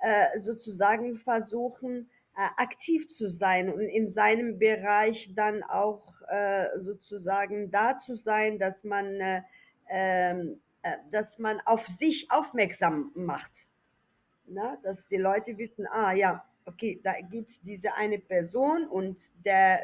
äh, 0.00 0.38
sozusagen 0.38 1.18
versuchen, 1.18 2.10
äh, 2.36 2.48
aktiv 2.56 3.08
zu 3.08 3.28
sein 3.28 3.72
und 3.72 3.80
in 3.80 4.08
seinem 4.08 4.58
Bereich 4.58 5.32
dann 5.34 5.62
auch 5.62 6.12
äh, 6.28 6.68
sozusagen 6.78 7.70
da 7.70 7.96
zu 7.96 8.16
sein, 8.16 8.58
dass 8.58 8.82
man, 8.84 9.20
äh, 9.20 9.42
ähm, 9.88 10.60
äh, 10.82 10.96
dass 11.10 11.38
man 11.38 11.60
auf 11.66 11.86
sich 11.86 12.30
aufmerksam 12.30 13.12
macht. 13.14 13.66
Ne? 14.46 14.78
Dass 14.82 15.06
die 15.08 15.16
Leute 15.16 15.56
wissen, 15.58 15.86
ah 15.86 16.12
ja, 16.12 16.44
okay, 16.66 17.00
da 17.02 17.14
gibt 17.30 17.50
es 17.50 17.60
diese 17.62 17.94
eine 17.94 18.18
Person 18.18 18.86
und 18.86 19.30
der, 19.44 19.82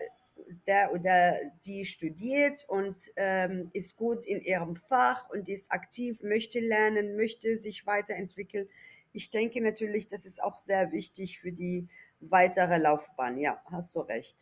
der 0.67 0.93
oder 0.93 1.37
die 1.65 1.85
studiert 1.85 2.65
und 2.69 2.97
ähm, 3.17 3.71
ist 3.73 3.97
gut 3.97 4.25
in 4.27 4.41
ihrem 4.41 4.77
Fach 4.77 5.29
und 5.31 5.49
ist 5.49 5.71
aktiv, 5.73 6.23
möchte 6.23 6.61
lernen, 6.61 7.17
möchte 7.17 7.57
sich 7.59 7.87
weiterentwickeln. 7.87 8.69
Ich 9.13 9.31
denke 9.31 9.63
natürlich, 9.63 10.09
das 10.09 10.25
ist 10.25 10.43
auch 10.43 10.59
sehr 10.59 10.93
wichtig 10.93 11.41
für 11.41 11.53
die 11.53 11.89
weitere 12.21 12.79
Laufbahn. 12.79 13.39
Ja, 13.39 13.63
hast 13.71 13.95
du 13.95 14.01
recht. 14.01 14.37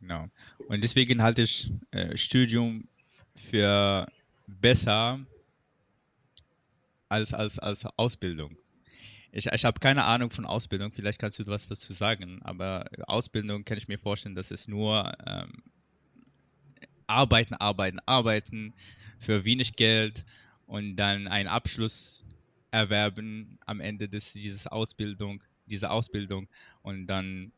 Genau. 0.00 0.26
Und 0.68 0.84
deswegen 0.84 1.22
halte 1.22 1.42
ich 1.42 1.72
äh, 1.92 2.16
Studium 2.16 2.88
für 3.34 4.06
besser 4.46 5.20
als, 7.08 7.32
als, 7.32 7.58
als 7.58 7.86
Ausbildung. 7.96 8.56
Ich, 9.36 9.46
ich 9.46 9.64
habe 9.64 9.80
keine 9.80 10.04
Ahnung 10.04 10.30
von 10.30 10.46
Ausbildung, 10.46 10.92
vielleicht 10.92 11.18
kannst 11.18 11.40
du 11.40 11.46
was 11.48 11.66
dazu 11.66 11.92
sagen, 11.92 12.40
aber 12.42 12.88
Ausbildung 13.08 13.64
kann 13.64 13.76
ich 13.78 13.88
mir 13.88 13.98
vorstellen, 13.98 14.36
dass 14.36 14.52
es 14.52 14.68
nur 14.68 15.12
ähm, 15.26 15.64
arbeiten, 17.08 17.54
arbeiten, 17.54 17.98
arbeiten 18.06 18.72
für 19.18 19.44
wenig 19.44 19.74
Geld 19.74 20.24
und 20.66 20.94
dann 20.94 21.26
einen 21.26 21.48
Abschluss 21.48 22.24
erwerben 22.70 23.58
am 23.66 23.80
Ende 23.80 24.08
des, 24.08 24.34
dieses 24.34 24.68
Ausbildung, 24.68 25.42
dieser 25.66 25.90
Ausbildung 25.90 26.48
und 26.82 27.08
dann 27.08 27.52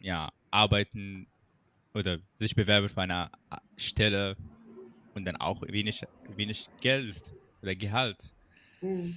ja 0.00 0.32
arbeiten 0.50 1.28
oder 1.94 2.18
sich 2.34 2.56
bewerben 2.56 2.88
für 2.88 3.02
eine 3.02 3.30
Stelle 3.76 4.36
und 5.14 5.26
dann 5.26 5.36
auch 5.36 5.62
wenig, 5.62 6.02
wenig 6.26 6.70
Geld 6.80 7.32
oder 7.62 7.76
Gehalt 7.76 8.34
Hm. 8.80 9.14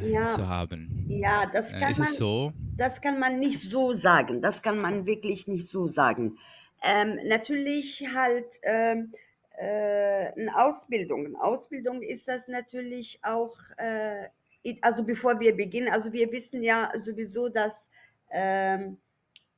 Äh, 0.00 0.10
Ja. 0.12 0.28
zu 0.28 0.48
haben. 0.48 1.06
Ja, 1.08 1.46
das 1.46 1.72
Äh, 1.72 1.80
kann 1.80 1.90
ist 1.90 1.98
man, 1.98 2.08
so? 2.08 2.52
das 2.76 3.00
kann 3.00 3.18
man 3.18 3.38
nicht 3.38 3.60
so 3.62 3.92
sagen. 3.92 4.42
Das 4.42 4.62
kann 4.62 4.78
man 4.78 5.06
wirklich 5.06 5.46
nicht 5.48 5.68
so 5.68 5.86
sagen. 5.86 6.38
Ähm, 6.82 7.18
natürlich 7.24 8.06
halt 8.14 8.60
ähm, 8.62 9.12
äh, 9.58 10.32
eine 10.32 10.52
Ausbildung. 10.54 11.26
Eine 11.26 11.40
Ausbildung 11.42 12.02
ist 12.02 12.28
das 12.28 12.46
natürlich 12.48 13.18
auch, 13.22 13.56
äh, 13.76 14.28
also 14.82 15.04
bevor 15.04 15.40
wir 15.40 15.56
beginnen, 15.56 15.88
also 15.88 16.12
wir 16.12 16.30
wissen 16.30 16.62
ja 16.62 16.92
sowieso, 16.96 17.48
dass 17.48 17.88
ähm, 18.30 18.98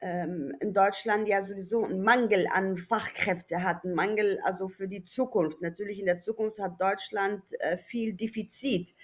ähm, 0.00 0.56
in 0.60 0.72
Deutschland 0.72 1.28
ja 1.28 1.42
sowieso 1.42 1.84
einen 1.84 2.02
Mangel 2.02 2.46
an 2.50 2.78
Fachkräfte 2.78 3.62
hat, 3.62 3.84
einen 3.84 3.94
Mangel 3.94 4.40
also 4.42 4.68
für 4.68 4.88
die 4.88 5.04
Zukunft. 5.04 5.60
Natürlich 5.60 6.00
in 6.00 6.06
der 6.06 6.20
Zukunft 6.20 6.58
hat 6.58 6.80
Deutschland 6.80 7.42
äh, 7.60 7.76
viel 7.76 8.14
Defizit, 8.14 8.94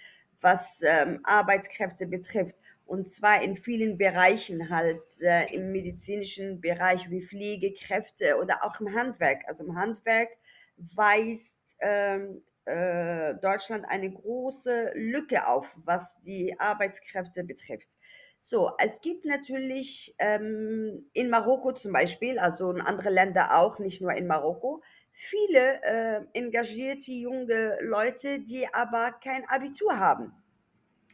was 0.47 0.81
ähm, 0.83 1.19
Arbeitskräfte 1.25 2.07
betrifft. 2.07 2.55
Und 2.85 3.09
zwar 3.09 3.43
in 3.43 3.57
vielen 3.57 3.99
Bereichen 3.99 4.71
halt, 4.71 5.03
äh, 5.21 5.53
im 5.53 5.73
medizinischen 5.73 6.61
Bereich 6.61 7.11
wie 7.11 7.27
Pflegekräfte 7.27 8.37
oder 8.41 8.65
auch 8.65 8.81
im 8.81 8.95
Handwerk. 8.95 9.43
Also 9.49 9.65
im 9.65 9.77
Handwerk 9.77 10.29
weist 10.95 11.77
ähm, 11.81 12.43
äh, 12.65 13.35
Deutschland 13.43 13.87
eine 13.89 14.13
große 14.13 14.93
Lücke 14.95 15.49
auf, 15.49 15.67
was 15.85 16.17
die 16.23 16.55
Arbeitskräfte 16.61 17.43
betrifft. 17.43 17.97
So, 18.39 18.71
es 18.79 19.01
gibt 19.01 19.25
natürlich 19.25 20.15
ähm, 20.21 21.11
in 21.13 21.29
Marokko 21.29 21.73
zum 21.73 21.93
Beispiel, 21.93 22.39
also 22.39 22.71
in 22.71 22.81
andere 22.81 23.11
Länder 23.11 23.59
auch, 23.59 23.81
nicht 23.81 24.01
nur 24.01 24.13
in 24.13 24.29
Marokko, 24.29 24.81
viele 25.17 25.83
äh, 25.83 26.21
engagierte 26.35 27.13
junge 27.13 27.79
Leute, 27.81 28.41
die 28.41 28.69
aber 28.73 29.13
kein 29.13 29.49
Abitur 29.49 29.99
haben. 29.99 30.33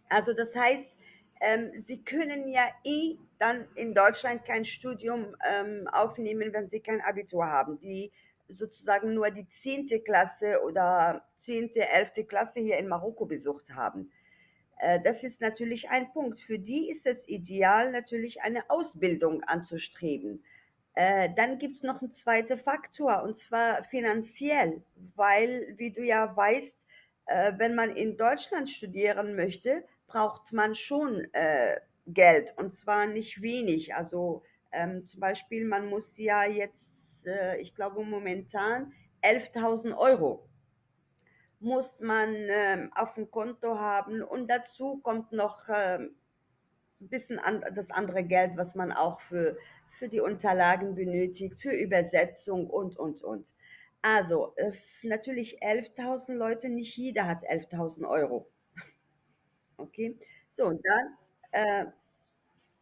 Also 0.09 0.33
das 0.35 0.55
heißt, 0.55 0.97
ähm, 1.41 1.71
sie 1.83 2.03
können 2.05 2.49
ja 2.49 2.69
eh 2.85 3.17
dann 3.39 3.67
in 3.75 3.95
Deutschland 3.95 4.45
kein 4.45 4.65
Studium 4.65 5.35
ähm, 5.49 5.89
aufnehmen, 5.91 6.53
wenn 6.53 6.69
sie 6.69 6.81
kein 6.81 7.01
Abitur 7.01 7.47
haben, 7.47 7.79
die 7.81 8.13
sozusagen 8.49 9.15
nur 9.15 9.31
die 9.31 9.49
zehnte 9.49 10.01
Klasse 10.01 10.63
oder 10.65 11.25
zehnte, 11.39 11.89
elfte 11.89 12.25
Klasse 12.25 12.61
hier 12.61 12.79
in 12.79 12.89
Marokko 12.89 13.25
besucht 13.27 13.71
haben. 13.75 14.11
Äh, 14.79 15.01
Das 15.03 15.25
ist 15.25 15.41
natürlich 15.41 15.89
ein 15.91 16.13
Punkt. 16.13 16.39
Für 16.41 16.59
die 16.59 16.91
ist 16.91 17.07
es 17.07 17.27
ideal, 17.29 17.91
natürlich 17.91 18.43
eine 18.43 18.69
Ausbildung 18.71 19.43
anzustreben. 19.45 20.45
Äh, 20.95 21.31
Dann 21.37 21.59
gibt 21.59 21.77
es 21.77 21.83
noch 21.83 22.01
einen 22.03 22.13
zweiten 22.13 22.59
Faktor, 22.59 23.23
und 23.23 23.37
zwar 23.37 23.85
finanziell, 23.85 24.83
weil, 25.17 25.75
wie 25.79 25.91
du 25.91 26.03
ja 26.05 26.37
weißt, 26.37 26.87
äh, 27.27 27.53
wenn 27.57 27.75
man 27.75 27.97
in 27.97 28.17
Deutschland 28.17 28.69
studieren 28.69 29.35
möchte, 29.37 29.85
braucht 30.07 30.53
man 30.53 30.75
schon 30.75 31.27
äh, 31.33 31.81
Geld, 32.07 32.53
und 32.57 32.75
zwar 32.75 33.07
nicht 33.07 33.41
wenig. 33.41 33.95
Also 33.95 34.43
ähm, 34.73 35.07
zum 35.07 35.21
Beispiel, 35.21 35.67
man 35.67 35.87
muss 35.87 36.19
ja 36.19 36.45
jetzt, 36.45 36.91
ich 37.61 37.77
glaube 37.77 38.05
momentan, 38.05 38.93
11.000 39.21 39.97
Euro 39.97 40.49
muss 41.61 42.01
man 42.01 42.35
ähm, 42.49 42.91
auf 42.95 43.15
dem 43.15 43.31
Konto 43.31 43.79
haben 43.79 44.23
und 44.23 44.49
dazu 44.51 44.99
kommt 45.03 45.31
noch 45.33 45.69
ähm, 45.69 46.17
ein 47.01 47.09
bisschen 47.09 47.39
an, 47.39 47.65
das 47.75 47.91
andere 47.91 48.25
Geld, 48.25 48.57
was 48.57 48.75
man 48.75 48.91
auch 48.93 49.21
für, 49.21 49.57
für 50.03 50.09
die 50.09 50.21
Unterlagen 50.21 50.97
benötigt, 50.97 51.63
für 51.63 51.71
Übersetzung 51.71 52.69
und, 52.69 52.99
und, 52.99 53.23
und. 53.23 53.47
Also 54.03 54.53
äh, 54.57 54.73
natürlich 55.05 55.63
11.000 55.63 56.35
Leute, 56.35 56.69
nicht 56.69 56.97
jeder 56.97 57.29
hat 57.29 57.45
11.000 57.45 58.09
Euro. 58.09 58.51
Okay, 59.77 60.19
so 60.51 60.65
und 60.65 60.85
dann, 60.85 61.17
äh, 61.53 61.85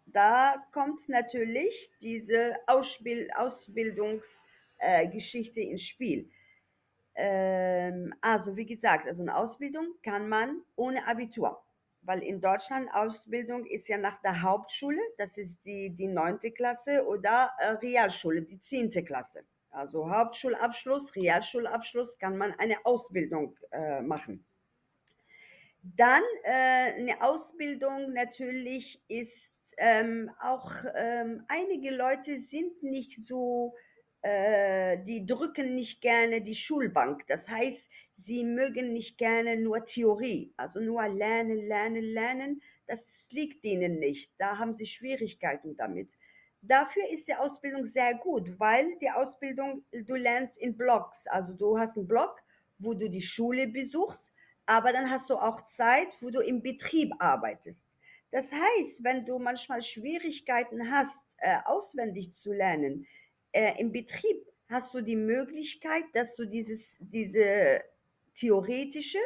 da 0.06 0.64
kommt 0.72 1.10
natürlich 1.10 1.90
diese 2.00 2.56
Ausbild 2.66 3.36
Ausbildungsgeschichte 3.36 5.60
äh, 5.60 5.72
ins 5.72 5.82
Spiel. 5.82 6.30
Ähm, 7.16 8.14
also 8.22 8.56
wie 8.56 8.64
gesagt, 8.64 9.06
also 9.06 9.22
eine 9.22 9.36
Ausbildung 9.36 9.88
kann 10.02 10.30
man 10.30 10.62
ohne 10.74 11.06
Abitur, 11.06 11.62
weil 12.02 12.22
in 12.22 12.40
Deutschland 12.40 12.88
Ausbildung 12.92 13.66
ist 13.66 13.88
ja 13.88 13.98
nach 13.98 14.20
der 14.22 14.42
Hauptschule, 14.42 15.00
das 15.18 15.36
ist 15.36 15.64
die, 15.64 15.90
die 15.90 16.06
neunte 16.06 16.50
Klasse 16.50 17.06
oder 17.06 17.50
äh, 17.58 17.68
Realschule, 17.72 18.42
die 18.42 18.60
zehnte 18.60 19.04
Klasse. 19.04 19.44
Also 19.70 20.10
Hauptschulabschluss, 20.10 21.14
Realschulabschluss 21.14 22.18
kann 22.18 22.36
man 22.36 22.52
eine 22.58 22.84
Ausbildung 22.84 23.56
äh, 23.70 24.00
machen. 24.00 24.44
Dann 25.82 26.22
äh, 26.42 26.94
eine 26.94 27.22
Ausbildung 27.22 28.12
natürlich 28.12 29.02
ist 29.08 29.52
ähm, 29.78 30.30
auch, 30.40 30.70
ähm, 30.94 31.44
einige 31.48 31.90
Leute 31.90 32.40
sind 32.40 32.82
nicht 32.82 33.18
so, 33.26 33.74
äh, 34.22 34.98
die 35.04 35.24
drücken 35.24 35.74
nicht 35.74 36.02
gerne 36.02 36.42
die 36.42 36.54
Schulbank. 36.54 37.26
Das 37.28 37.48
heißt, 37.48 37.88
sie 38.20 38.44
mögen 38.44 38.92
nicht 38.92 39.18
gerne 39.18 39.56
nur 39.56 39.84
Theorie, 39.84 40.52
also 40.56 40.80
nur 40.80 41.06
lernen, 41.08 41.66
lernen, 41.66 42.02
lernen. 42.02 42.62
Das 42.86 43.26
liegt 43.30 43.64
ihnen 43.64 43.98
nicht. 43.98 44.32
Da 44.38 44.58
haben 44.58 44.74
sie 44.74 44.86
Schwierigkeiten 44.86 45.76
damit. 45.76 46.10
Dafür 46.62 47.08
ist 47.10 47.28
die 47.28 47.34
Ausbildung 47.34 47.86
sehr 47.86 48.14
gut, 48.14 48.58
weil 48.58 48.98
die 48.98 49.10
Ausbildung, 49.10 49.84
du 49.92 50.14
lernst 50.14 50.58
in 50.58 50.76
Blocks. 50.76 51.26
Also 51.26 51.54
du 51.54 51.78
hast 51.78 51.96
einen 51.96 52.06
Block, 52.06 52.36
wo 52.78 52.94
du 52.94 53.08
die 53.08 53.22
Schule 53.22 53.66
besuchst 53.66 54.30
aber 54.70 54.92
dann 54.92 55.10
hast 55.10 55.28
du 55.30 55.34
auch 55.34 55.66
Zeit, 55.66 56.08
wo 56.20 56.30
du 56.30 56.38
im 56.38 56.62
Betrieb 56.62 57.12
arbeitest. 57.18 57.84
Das 58.30 58.52
heißt, 58.52 59.02
wenn 59.02 59.26
du 59.26 59.40
manchmal 59.40 59.82
Schwierigkeiten 59.82 60.88
hast, 60.92 61.24
äh, 61.38 61.56
auswendig 61.64 62.32
zu 62.32 62.52
lernen, 62.52 63.04
äh, 63.50 63.80
im 63.80 63.90
Betrieb 63.90 64.46
hast 64.68 64.94
du 64.94 65.00
die 65.00 65.16
Möglichkeit, 65.16 66.04
dass 66.12 66.36
du 66.36 66.44
dieses, 66.46 66.96
diese 67.00 67.82
theoretische, 68.34 69.18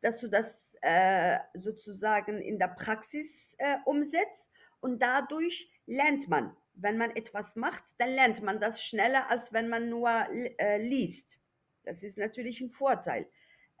dass 0.00 0.20
du 0.20 0.28
das 0.28 0.76
äh, 0.82 1.38
sozusagen 1.54 2.40
in 2.40 2.58
der 2.58 2.68
Praxis 2.68 3.54
äh, 3.58 3.78
umsetzt 3.84 4.50
und 4.80 5.02
dadurch 5.02 5.70
lernt 5.86 6.28
man. 6.28 6.56
Wenn 6.74 6.98
man 6.98 7.16
etwas 7.16 7.56
macht, 7.56 7.84
dann 7.98 8.10
lernt 8.10 8.42
man 8.42 8.60
das 8.60 8.82
schneller, 8.82 9.30
als 9.30 9.52
wenn 9.52 9.68
man 9.68 9.88
nur 9.88 10.10
äh, 10.10 10.78
liest. 10.78 11.38
Das 11.84 12.02
ist 12.02 12.18
natürlich 12.18 12.60
ein 12.60 12.70
Vorteil. 12.70 13.26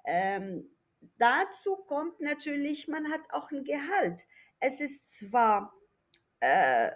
Ähm, 0.06 0.70
dazu 1.18 1.76
kommt 1.76 2.20
natürlich, 2.20 2.88
man 2.88 3.10
hat 3.10 3.20
auch 3.30 3.50
ein 3.50 3.64
Gehalt. 3.64 4.26
Es 4.60 4.80
ist 4.80 5.18
zwar 5.18 5.74
äh, 6.40 6.90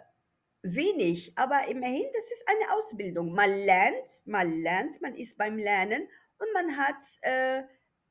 wenig, 0.62 1.32
aber 1.36 1.68
immerhin, 1.68 2.06
das 2.14 2.30
ist 2.30 2.44
eine 2.48 2.72
Ausbildung. 2.74 3.32
Man 3.32 3.50
lernt, 3.50 4.22
man 4.24 4.62
lernt, 4.62 5.00
man 5.02 5.14
ist 5.14 5.36
beim 5.36 5.58
Lernen 5.58 6.08
und 6.40 6.52
man 6.54 6.76
hat 6.76 7.04
äh, 7.22 7.62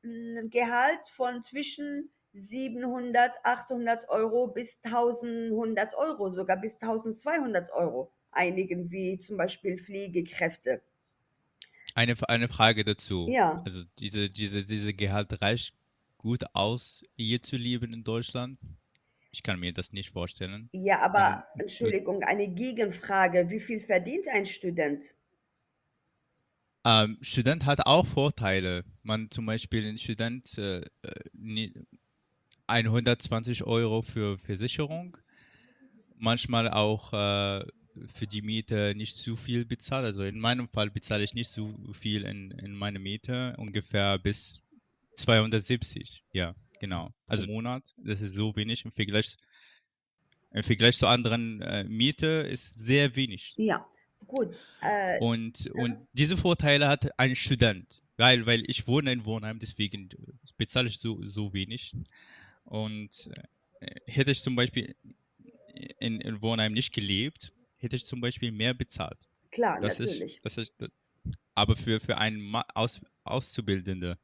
ein 0.04 0.48
Gehalt 0.50 1.06
von 1.12 1.42
zwischen 1.42 2.10
700, 2.32 3.32
800 3.42 4.08
Euro 4.08 4.48
bis 4.48 4.78
1100 4.84 5.94
Euro, 5.94 6.30
sogar 6.30 6.56
bis 6.56 6.74
1200 6.74 7.70
Euro. 7.72 8.12
Einigen 8.32 8.90
wie 8.90 9.18
zum 9.18 9.36
Beispiel 9.36 9.76
Pflegekräfte. 9.78 10.80
Eine, 11.96 12.14
eine 12.28 12.46
Frage 12.46 12.84
dazu. 12.84 13.26
Ja. 13.28 13.60
Also 13.64 13.82
diese, 13.98 14.30
diese, 14.30 14.64
diese 14.64 14.94
Gehalt 14.94 15.42
reicht 15.42 15.74
gut 16.18 16.44
aus, 16.52 17.02
hier 17.16 17.42
zu 17.42 17.56
leben 17.56 17.92
in 17.92 18.04
Deutschland? 18.04 18.58
Ich 19.32 19.42
kann 19.42 19.58
mir 19.58 19.72
das 19.72 19.92
nicht 19.92 20.10
vorstellen. 20.10 20.68
Ja, 20.72 21.00
aber 21.00 21.44
also, 21.52 21.64
Entschuldigung, 21.64 22.22
eine 22.22 22.48
Gegenfrage. 22.48 23.48
Wie 23.48 23.60
viel 23.60 23.80
verdient 23.80 24.28
ein 24.28 24.46
Student? 24.46 25.14
Ähm, 26.84 27.18
Student 27.20 27.66
hat 27.66 27.86
auch 27.86 28.06
Vorteile. 28.06 28.84
Man 29.02 29.30
zum 29.30 29.46
Beispiel 29.46 29.86
ein 29.86 29.98
Student 29.98 30.56
äh, 30.58 30.82
120 32.66 33.64
Euro 33.64 34.02
für 34.02 34.38
Versicherung, 34.38 35.16
manchmal 36.16 36.70
auch 36.70 37.12
äh, 37.12 37.64
für 38.06 38.26
die 38.26 38.42
Miete 38.42 38.94
nicht 38.94 39.16
zu 39.16 39.36
viel 39.36 39.64
bezahlt. 39.66 40.04
Also 40.04 40.24
in 40.24 40.38
meinem 40.38 40.68
Fall 40.68 40.90
bezahle 40.90 41.24
ich 41.24 41.34
nicht 41.34 41.48
so 41.48 41.74
viel 41.92 42.22
in, 42.22 42.52
in 42.52 42.72
meine 42.72 42.98
Miete, 42.98 43.54
ungefähr 43.58 44.18
bis 44.18 44.66
270, 45.14 46.22
ja, 46.32 46.54
genau. 46.80 47.12
Also 47.26 47.46
im 47.46 47.52
Monat, 47.52 47.92
das 47.98 48.20
ist 48.20 48.34
so 48.34 48.54
wenig 48.56 48.84
im 48.84 48.92
Vergleich, 48.92 49.36
im 50.52 50.62
Vergleich 50.62 50.96
zu 50.96 51.08
anderen 51.08 51.60
äh, 51.60 51.84
Miete 51.84 52.26
ist 52.26 52.74
sehr 52.74 53.16
wenig. 53.16 53.54
Ja, 53.56 53.86
gut. 54.26 54.56
Äh, 54.82 55.18
und, 55.20 55.64
ja. 55.64 55.72
und 55.74 55.98
diese 56.12 56.36
Vorteile 56.36 56.88
hat 56.88 57.18
ein 57.18 57.36
Student, 57.36 58.02
weil, 58.16 58.46
weil 58.46 58.62
ich 58.66 58.86
wohne 58.86 59.12
in 59.12 59.24
Wohnheim, 59.24 59.58
deswegen 59.58 60.08
bezahle 60.56 60.88
ich 60.88 60.98
so, 60.98 61.24
so 61.24 61.52
wenig. 61.52 61.94
Und 62.64 63.30
äh, 63.80 63.94
hätte 64.06 64.30
ich 64.30 64.42
zum 64.42 64.56
Beispiel 64.56 64.94
in, 65.98 66.20
in 66.20 66.42
Wohnheim 66.42 66.72
nicht 66.72 66.92
gelebt, 66.92 67.52
hätte 67.78 67.96
ich 67.96 68.06
zum 68.06 68.20
Beispiel 68.20 68.52
mehr 68.52 68.74
bezahlt. 68.74 69.28
Klar, 69.50 69.80
das 69.80 69.98
natürlich. 69.98 70.36
Ist, 70.36 70.44
das 70.44 70.56
ist, 70.58 70.74
aber 71.54 71.76
für, 71.76 72.00
für 72.00 72.18
einen 72.18 72.54
Aus, 72.74 73.00
Auszubildende 73.24 74.18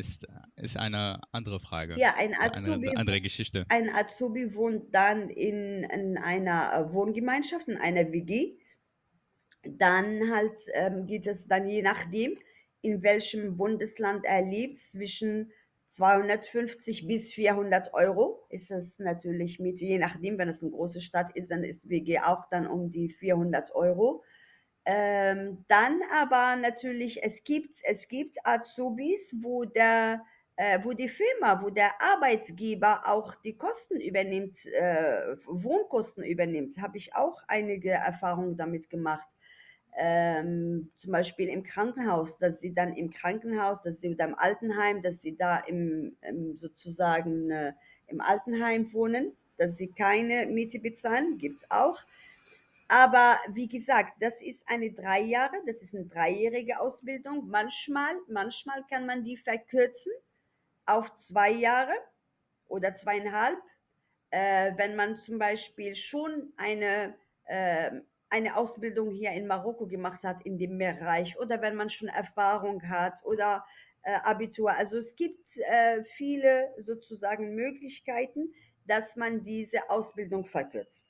ist, 0.00 0.26
ist 0.56 0.76
eine 0.76 1.20
andere 1.30 1.60
Frage. 1.60 1.94
Ja, 1.98 2.14
ein 2.16 2.34
Azubi, 2.34 2.88
eine 2.88 2.96
andere 2.96 3.20
Geschichte. 3.20 3.64
Ein 3.68 3.90
Azubi 3.90 4.54
wohnt 4.54 4.94
dann 4.94 5.30
in, 5.30 5.84
in 5.84 6.18
einer 6.18 6.72
äh, 6.72 6.92
Wohngemeinschaft, 6.92 7.68
in 7.68 7.76
einer 7.76 8.10
WG. 8.10 8.58
Dann 9.62 10.30
halt 10.34 10.58
ähm, 10.72 11.06
geht 11.06 11.26
es 11.26 11.46
dann 11.46 11.68
je 11.68 11.82
nachdem, 11.82 12.38
in 12.80 13.02
welchem 13.02 13.56
Bundesland 13.56 14.24
er 14.24 14.42
lebt, 14.42 14.78
zwischen 14.78 15.52
250 15.90 17.06
bis 17.06 17.32
400 17.32 17.92
Euro 17.94 18.46
ist 18.48 18.70
es 18.70 18.98
natürlich 18.98 19.58
mit, 19.58 19.80
je 19.80 19.98
nachdem, 19.98 20.38
wenn 20.38 20.48
es 20.48 20.62
eine 20.62 20.70
große 20.70 21.00
Stadt 21.00 21.36
ist, 21.36 21.50
dann 21.50 21.64
ist 21.64 21.88
WG 21.88 22.20
auch 22.20 22.48
dann 22.50 22.66
um 22.66 22.90
die 22.90 23.10
400 23.10 23.74
Euro. 23.74 24.22
Ähm, 24.92 25.64
dann 25.68 26.00
aber 26.12 26.56
natürlich, 26.56 27.22
es 27.22 27.44
gibt, 27.44 27.78
es 27.84 28.08
gibt 28.08 28.34
Azubis, 28.42 29.32
wo 29.40 29.64
der, 29.64 30.24
äh, 30.56 30.80
wo 30.82 30.92
die 30.92 31.08
Firma, 31.08 31.62
wo 31.62 31.70
der 31.70 31.92
Arbeitgeber 32.02 33.02
auch 33.06 33.36
die 33.36 33.56
Kosten 33.56 34.00
übernimmt, 34.00 34.66
äh, 34.66 35.36
Wohnkosten 35.46 36.24
übernimmt. 36.24 36.76
Habe 36.78 36.96
ich 36.96 37.14
auch 37.14 37.40
einige 37.46 37.90
Erfahrungen 37.90 38.56
damit 38.56 38.90
gemacht. 38.90 39.28
Ähm, 39.96 40.90
zum 40.96 41.12
Beispiel 41.12 41.48
im 41.48 41.62
Krankenhaus, 41.62 42.38
dass 42.38 42.58
sie 42.58 42.74
dann 42.74 42.92
im 42.96 43.10
Krankenhaus, 43.10 43.82
dass 43.82 44.00
sie 44.00 44.12
oder 44.12 44.24
im 44.24 44.34
Altenheim, 44.34 45.02
dass 45.02 45.22
sie 45.22 45.36
da 45.36 45.58
im, 45.58 46.16
im 46.22 46.56
sozusagen 46.56 47.52
äh, 47.52 47.74
im 48.08 48.20
Altenheim 48.20 48.92
wohnen, 48.92 49.36
dass 49.56 49.76
sie 49.76 49.92
keine 49.92 50.46
Miete 50.46 50.80
bezahlen, 50.80 51.38
gibt 51.38 51.58
es 51.58 51.70
auch. 51.70 52.00
Aber 52.92 53.38
wie 53.50 53.68
gesagt, 53.68 54.14
das 54.18 54.40
ist 54.40 54.68
eine 54.68 54.90
drei 54.90 55.20
Jahre, 55.20 55.54
das 55.64 55.80
ist 55.80 55.94
eine 55.94 56.06
dreijährige 56.06 56.80
Ausbildung. 56.80 57.48
Manchmal, 57.48 58.16
manchmal 58.26 58.84
kann 58.90 59.06
man 59.06 59.22
die 59.22 59.36
verkürzen 59.36 60.10
auf 60.86 61.14
zwei 61.14 61.52
Jahre 61.52 61.92
oder 62.66 62.96
zweieinhalb, 62.96 63.60
äh, 64.30 64.72
wenn 64.76 64.96
man 64.96 65.16
zum 65.16 65.38
Beispiel 65.38 65.94
schon 65.94 66.52
eine, 66.56 67.14
äh, 67.44 67.92
eine 68.28 68.56
Ausbildung 68.56 69.12
hier 69.12 69.30
in 69.30 69.46
Marokko 69.46 69.86
gemacht 69.86 70.24
hat 70.24 70.44
in 70.44 70.58
dem 70.58 70.76
Bereich 70.76 71.38
oder 71.38 71.62
wenn 71.62 71.76
man 71.76 71.90
schon 71.90 72.08
Erfahrung 72.08 72.82
hat 72.88 73.24
oder 73.24 73.64
äh, 74.02 74.14
Abitur. 74.14 74.72
Also 74.72 74.98
es 74.98 75.14
gibt 75.14 75.56
äh, 75.58 76.02
viele 76.16 76.74
sozusagen 76.78 77.54
Möglichkeiten, 77.54 78.52
dass 78.84 79.14
man 79.14 79.44
diese 79.44 79.88
Ausbildung 79.90 80.44
verkürzt. 80.44 81.04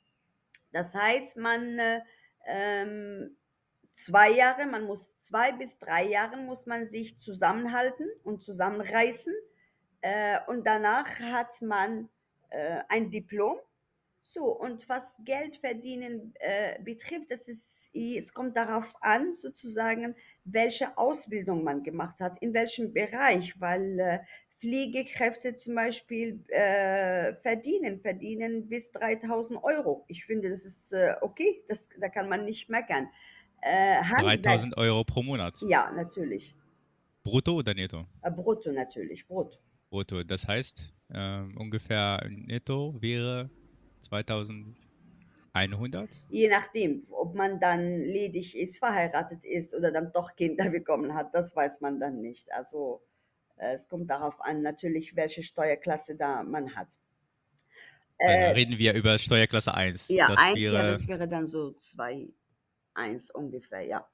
Das 0.73 0.95
heißt, 0.95 1.37
man 1.37 1.79
äh, 1.79 2.01
ähm, 2.47 3.37
zwei 3.95 4.31
Jahre, 4.31 4.67
man 4.67 4.85
muss 4.85 5.19
zwei 5.19 5.53
bis 5.53 5.79
drei 5.79 6.05
Jahre 6.07 6.37
muss 6.37 6.67
man 6.67 6.89
sich 6.89 7.19
zusammenhalten 7.21 8.07
und 8.25 8.43
zusammenreißen 8.43 9.35
äh, 10.03 10.39
und 10.47 10.67
danach 10.67 11.19
hat 11.21 11.61
man 11.61 12.09
äh, 12.51 12.81
ein 12.89 13.11
Diplom. 13.11 13.59
So, 14.23 14.45
und 14.45 14.89
was 14.89 15.21
Geld 15.25 15.57
verdienen 15.57 16.33
äh, 16.39 16.81
betrifft, 16.83 17.33
das 17.33 17.49
ist, 17.49 17.91
es 17.93 18.33
kommt 18.33 18.57
darauf 18.57 18.95
an, 19.01 19.33
sozusagen, 19.33 20.15
welche 20.45 20.97
Ausbildung 20.97 21.65
man 21.65 21.83
gemacht 21.83 22.21
hat, 22.21 22.41
in 22.41 22.55
welchem 22.55 22.93
Bereich, 22.93 23.59
weil 23.61 23.99
äh, 23.99 24.19
Pflegekräfte 24.61 25.57
zum 25.57 25.75
Beispiel 25.75 26.45
äh, 26.49 27.35
verdienen, 27.43 28.01
verdienen 28.01 28.69
bis 28.69 28.91
3000 28.93 29.63
Euro. 29.65 30.05
Ich 30.09 30.27
finde, 30.27 30.51
das 30.51 30.65
ist 30.65 30.93
äh, 30.93 31.15
okay, 31.23 31.63
das, 31.69 31.89
da 31.99 32.09
kann 32.09 32.29
man 32.29 32.45
nicht 32.45 32.69
meckern. 32.69 33.09
Äh, 33.63 34.03
3000 34.03 34.77
Euro 34.77 35.05
pro 35.05 35.23
Monat? 35.23 35.61
Ja, 35.63 35.91
natürlich. 35.91 36.55
Brutto 37.23 37.55
oder 37.55 37.75
netto? 37.75 38.07
Äh, 38.23 38.31
brutto 38.31 38.71
natürlich, 38.71 39.27
brutto. 39.27 39.59
Brutto, 39.91 40.23
das 40.23 40.47
heißt? 40.47 40.93
Ähm, 41.13 41.57
ungefähr 41.59 42.25
netto 42.29 42.95
wäre 43.01 43.51
2100. 44.01 46.09
Je 46.29 46.49
nachdem, 46.49 47.07
ob 47.11 47.35
man 47.35 47.59
dann 47.61 48.01
ledig 48.01 48.57
ist, 48.57 48.79
verheiratet 48.79 49.45
ist 49.45 49.75
oder 49.75 49.91
dann 49.91 50.13
doch 50.13 50.37
Kinder 50.37 50.71
bekommen 50.71 51.15
hat, 51.15 51.35
das 51.35 51.57
weiß 51.57 51.81
man 51.81 51.99
dann 51.99 52.21
nicht. 52.21 52.53
Also 52.53 53.03
es 53.61 53.89
kommt 53.89 54.11
darauf 54.11 54.41
an, 54.41 54.63
natürlich, 54.63 55.17
welche 55.17 55.43
Steuerklasse 55.43 56.17
da 56.17 56.43
man 56.43 56.75
hat. 56.75 56.89
Dann 58.19 58.29
Äh, 58.29 58.51
reden 58.51 58.79
wir 58.79 58.95
über 58.95 59.19
Steuerklasse 59.19 59.75
1. 59.75 60.09
ja, 60.09 60.27
das 60.27 60.39
eins, 60.39 60.59
ja, 60.59 60.73
wäre 60.73 60.93
das 60.93 61.07
wäre 61.09 61.29
dann 61.29 61.47
so 61.47 61.73
2, 61.73 62.29
1 62.95 63.31
ungefähr, 63.31 63.83
ja. 63.83 64.07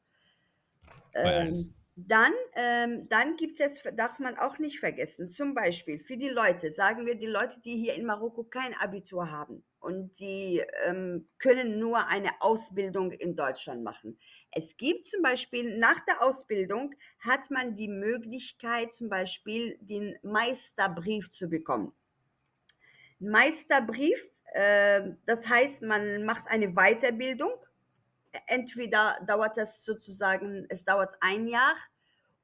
Ähm, 1.15 1.49
1. 1.49 1.73
dann 1.97 2.33
ähm, 2.55 3.09
dann 3.09 3.37
gibt 3.37 3.59
es, 3.61 3.83
darf 3.97 4.19
man 4.19 4.37
auch 4.37 4.59
nicht 4.59 4.79
vergessen, 4.81 5.31
zum 5.31 5.55
Beispiel 5.55 5.99
für 5.99 6.17
die 6.17 6.29
Leute, 6.29 6.73
sagen 6.73 7.07
wir 7.07 7.17
die 7.17 7.27
Leute, 7.27 7.61
die 7.61 7.77
hier 7.77 7.95
in 7.95 8.05
Marokko 8.05 8.45
kein 8.45 8.75
Abitur 8.75 9.31
haben 9.31 9.65
und 9.87 10.19
die 10.19 10.63
ähm, 10.85 11.29
können 11.39 11.79
nur 11.79 12.07
eine 12.07 12.31
Ausbildung 12.41 13.13
in 13.13 13.37
Deutschland 13.37 13.83
machen. 13.83 14.19
Es 14.51 14.77
gibt 14.77 15.07
zum 15.07 15.23
Beispiel 15.23 15.79
nach 15.79 16.01
der 16.01 16.23
Ausbildung 16.23 16.95
hat 17.21 17.51
man 17.51 17.77
die 17.77 17.89
Möglichkeit, 17.89 18.93
zum 18.93 19.09
Beispiel 19.09 19.79
den 19.81 20.17
Meisterbrief 20.23 21.31
zu 21.31 21.49
bekommen. 21.49 21.93
Meisterbrief, 23.21 24.23
äh, 24.53 25.13
das 25.25 25.49
heißt, 25.49 25.83
man 25.83 26.25
macht 26.25 26.49
eine 26.49 26.75
Weiterbildung 26.75 27.53
entweder 28.47 29.19
dauert 29.27 29.57
das 29.57 29.85
sozusagen, 29.85 30.67
es 30.69 30.85
dauert 30.85 31.15
ein 31.21 31.47
Jahr 31.47 31.75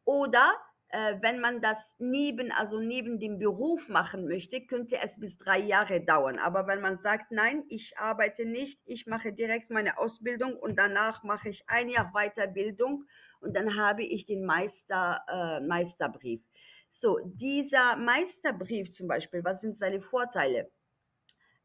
oder 0.05 0.57
äh, 0.93 1.17
wenn 1.23 1.41
man 1.41 1.63
das 1.63 1.79
neben, 1.99 2.53
also 2.53 2.79
neben 2.79 3.19
dem 3.19 3.39
Beruf 3.39 3.89
machen 3.89 4.29
möchte, 4.29 4.61
könnte 4.61 4.99
es 5.03 5.19
bis 5.19 5.39
drei 5.39 5.59
Jahre 5.59 6.03
dauern. 6.03 6.39
Aber 6.39 6.67
wenn 6.67 6.83
man 6.83 6.99
sagt, 6.99 7.33
nein, 7.33 7.65
ich 7.69 7.99
arbeite 7.99 8.45
nicht, 8.45 8.79
ich 8.85 9.07
mache 9.07 9.33
direkt 9.33 9.71
meine 9.71 9.99
Ausbildung 9.99 10.55
und 10.55 10.79
danach 10.79 11.23
mache 11.23 11.49
ich 11.49 11.65
ein 11.67 11.89
Jahr 11.89 12.13
Weiterbildung 12.13 13.05
und 13.41 13.57
dann 13.57 13.77
habe 13.77 14.03
ich 14.03 14.27
den 14.27 14.45
Meister, 14.45 15.25
äh, 15.29 15.67
Meisterbrief. 15.67 16.43
So, 16.91 17.19
dieser 17.25 17.97
Meisterbrief 17.97 18.93
zum 18.93 19.09
Beispiel, 19.09 19.43
was 19.43 19.63
sind 19.63 19.79
seine 19.79 20.03
Vorteile? 20.03 20.71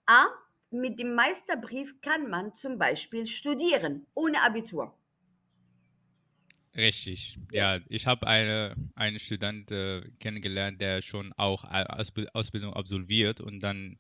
A, 0.06 0.28
mit 0.72 1.00
dem 1.00 1.16
Meisterbrief 1.16 2.00
kann 2.02 2.30
man 2.30 2.56
zum 2.56 2.78
Beispiel 2.78 3.28
studieren, 3.28 4.08
ohne 4.14 4.42
Abitur. 4.42 4.98
Richtig. 6.78 7.40
Ja. 7.52 7.80
Ich 7.90 8.06
habe 8.06 8.28
eine, 8.28 8.76
einen 8.96 9.20
Student 9.20 9.72
äh, 9.72 10.02
kennengelernt, 10.20 10.80
der 10.80 11.02
schon 11.02 11.34
auch 11.34 11.64
Ausbildung 12.34 12.74
absolviert 12.74 13.42
und 13.42 13.64
dann 13.64 13.98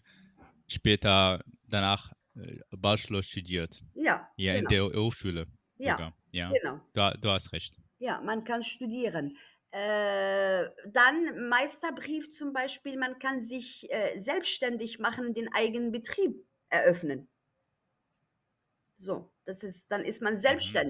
später 0.67 1.43
danach 1.67 2.13
äh, 2.35 2.59
Bachelor 2.71 3.23
studiert. 3.23 3.83
Ja, 3.95 4.29
Ja, 4.37 4.53
in 4.53 4.67
genau. 4.67 4.91
der 4.91 5.01
Hochschule 5.01 5.47
Ja, 5.77 5.95
sogar. 5.95 6.13
Ja, 6.31 6.51
genau. 6.53 6.79
du, 6.93 7.19
du 7.19 7.29
hast 7.31 7.51
recht. 7.51 7.79
Ja, 7.99 8.21
man 8.21 8.43
kann 8.43 8.63
studieren. 8.63 9.37
Äh, 9.71 10.65
dann 10.87 11.49
Meisterbrief 11.49 12.31
zum 12.31 12.53
Beispiel, 12.53 12.97
man 12.97 13.19
kann 13.19 13.41
sich 13.41 13.91
äh, 13.91 14.19
selbstständig 14.21 14.99
machen 14.99 15.25
und 15.25 15.37
den 15.37 15.51
eigenen 15.53 15.91
Betrieb 15.91 16.45
eröffnen. 16.69 17.27
So, 18.97 19.31
das 19.45 19.63
ist, 19.63 19.91
dann 19.91 20.03
ist 20.05 20.21
man 20.21 20.35
Mhm. 20.35 20.83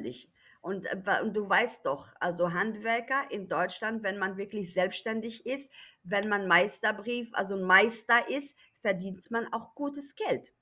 Und, 0.61 0.85
äh, 0.85 1.21
und 1.21 1.33
du 1.33 1.47
weißt 1.47 1.85
doch, 1.85 2.07
also 2.19 2.53
Handwerker 2.53 3.29
in 3.31 3.47
Deutschland, 3.47 4.03
wenn 4.03 4.17
man 4.17 4.37
wirklich 4.37 4.73
selbstständig 4.73 5.45
ist, 5.45 5.69
wenn 6.03 6.29
man 6.29 6.47
Meisterbrief, 6.47 7.29
also 7.33 7.57
Meister 7.57 8.29
ist, 8.29 8.53
verdient 8.81 9.29
man 9.31 9.51
auch 9.53 9.75
gutes 9.75 10.15
Geld. 10.15 10.53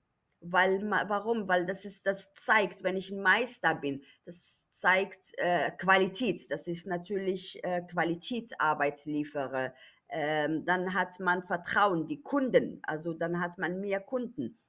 Weil, 0.41 0.81
warum? 0.89 1.47
Weil 1.47 1.65
das 1.65 1.85
ist, 1.85 2.05
das 2.05 2.33
zeigt, 2.45 2.83
wenn 2.83 2.97
ich 2.97 3.09
ein 3.09 3.21
Meister 3.21 3.75
bin, 3.75 4.03
das 4.25 4.61
zeigt 4.75 5.33
äh, 5.37 5.71
Qualität, 5.71 6.51
dass 6.51 6.67
ich 6.67 6.85
natürlich 6.85 7.63
äh, 7.63 7.81
Qualitätsarbeit 7.81 9.05
liefere. 9.05 9.73
Ähm, 10.09 10.65
dann 10.65 10.93
hat 10.93 11.19
man 11.19 11.43
Vertrauen, 11.43 12.07
die 12.07 12.21
Kunden, 12.21 12.79
also 12.83 13.13
dann 13.13 13.39
hat 13.41 13.57
man 13.57 13.81
mehr 13.81 13.99
Kunden. 13.99 14.59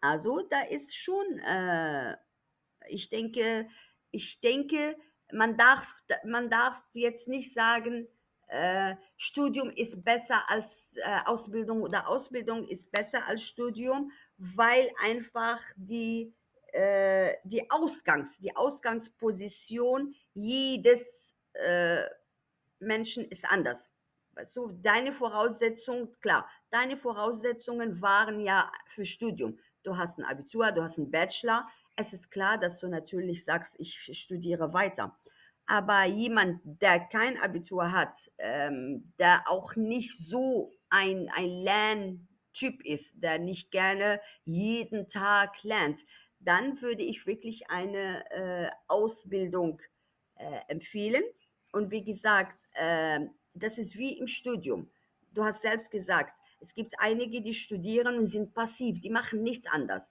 Also 0.00 0.40
da 0.48 0.62
ist 0.62 0.96
schon, 0.96 1.38
äh, 1.40 2.16
ich 2.88 3.10
denke, 3.10 3.68
ich 4.10 4.40
denke, 4.40 4.96
man 5.32 5.56
darf, 5.56 5.94
man 6.24 6.50
darf 6.50 6.82
jetzt 6.92 7.28
nicht 7.28 7.52
sagen, 7.52 8.08
äh, 8.48 8.96
Studium 9.16 9.70
ist 9.70 10.04
besser 10.04 10.42
als 10.48 10.90
äh, 10.96 11.20
Ausbildung 11.26 11.82
oder 11.82 12.08
Ausbildung 12.08 12.66
ist 12.66 12.90
besser 12.90 13.24
als 13.26 13.42
Studium, 13.44 14.10
weil 14.38 14.90
einfach 15.00 15.60
die, 15.76 16.34
äh, 16.72 17.34
die 17.44 17.70
Ausgangs, 17.70 18.38
die 18.38 18.56
Ausgangsposition 18.56 20.14
jedes 20.34 21.36
äh, 21.52 22.02
Menschen 22.80 23.24
ist 23.26 23.44
anders. 23.44 23.90
Weißt 24.32 24.56
du, 24.56 24.72
deine 24.82 25.12
Voraussetzungen, 25.12 26.18
klar, 26.20 26.48
deine 26.70 26.96
Voraussetzungen 26.96 28.00
waren 28.02 28.40
ja 28.40 28.72
für 28.86 29.04
Studium. 29.04 29.58
Du 29.82 29.96
hast 29.96 30.18
ein 30.18 30.24
Abitur, 30.24 30.72
du 30.72 30.82
hast 30.82 30.98
einen 30.98 31.10
Bachelor. 31.10 31.68
Es 32.00 32.14
ist 32.14 32.30
klar, 32.30 32.56
dass 32.56 32.80
du 32.80 32.88
natürlich 32.88 33.44
sagst, 33.44 33.74
ich 33.78 33.94
studiere 34.18 34.72
weiter. 34.72 35.14
Aber 35.66 36.06
jemand, 36.06 36.62
der 36.64 36.98
kein 36.98 37.36
Abitur 37.36 37.92
hat, 37.92 38.32
ähm, 38.38 39.12
der 39.18 39.42
auch 39.46 39.76
nicht 39.76 40.16
so 40.16 40.72
ein, 40.88 41.28
ein 41.28 41.50
Lerntyp 41.50 42.82
ist, 42.86 43.12
der 43.22 43.38
nicht 43.38 43.70
gerne 43.70 44.18
jeden 44.46 45.08
Tag 45.08 45.62
lernt, 45.62 46.00
dann 46.38 46.80
würde 46.80 47.02
ich 47.02 47.26
wirklich 47.26 47.68
eine 47.68 48.24
äh, 48.30 48.70
Ausbildung 48.88 49.82
äh, 50.36 50.60
empfehlen. 50.68 51.24
Und 51.70 51.90
wie 51.90 52.02
gesagt, 52.02 52.62
ähm, 52.76 53.28
das 53.52 53.76
ist 53.76 53.94
wie 53.94 54.16
im 54.16 54.26
Studium. 54.26 54.90
Du 55.34 55.44
hast 55.44 55.60
selbst 55.60 55.90
gesagt, 55.90 56.32
es 56.60 56.74
gibt 56.74 56.94
einige, 56.98 57.42
die 57.42 57.52
studieren 57.52 58.16
und 58.16 58.24
sind 58.24 58.54
passiv, 58.54 59.02
die 59.02 59.10
machen 59.10 59.42
nichts 59.42 59.66
anders. 59.70 60.08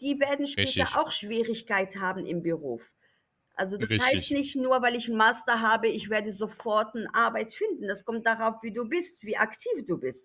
Die 0.00 0.18
werden 0.20 0.46
später 0.46 0.86
Richtig. 0.86 1.00
auch 1.00 1.12
Schwierigkeit 1.12 1.96
haben 1.96 2.26
im 2.26 2.42
Beruf. 2.42 2.82
Also 3.54 3.78
das 3.78 3.90
heißt 3.98 4.30
Richtig. 4.30 4.32
nicht 4.32 4.56
nur, 4.56 4.82
weil 4.82 4.96
ich 4.96 5.08
einen 5.08 5.18
Master 5.18 5.60
habe, 5.60 5.88
ich 5.88 6.10
werde 6.10 6.32
sofort 6.32 6.96
eine 6.96 7.12
Arbeit 7.14 7.52
finden. 7.54 7.88
Das 7.88 8.04
kommt 8.04 8.26
darauf, 8.26 8.62
wie 8.62 8.72
du 8.72 8.88
bist, 8.88 9.22
wie 9.24 9.36
aktiv 9.36 9.86
du 9.86 9.98
bist. 9.98 10.24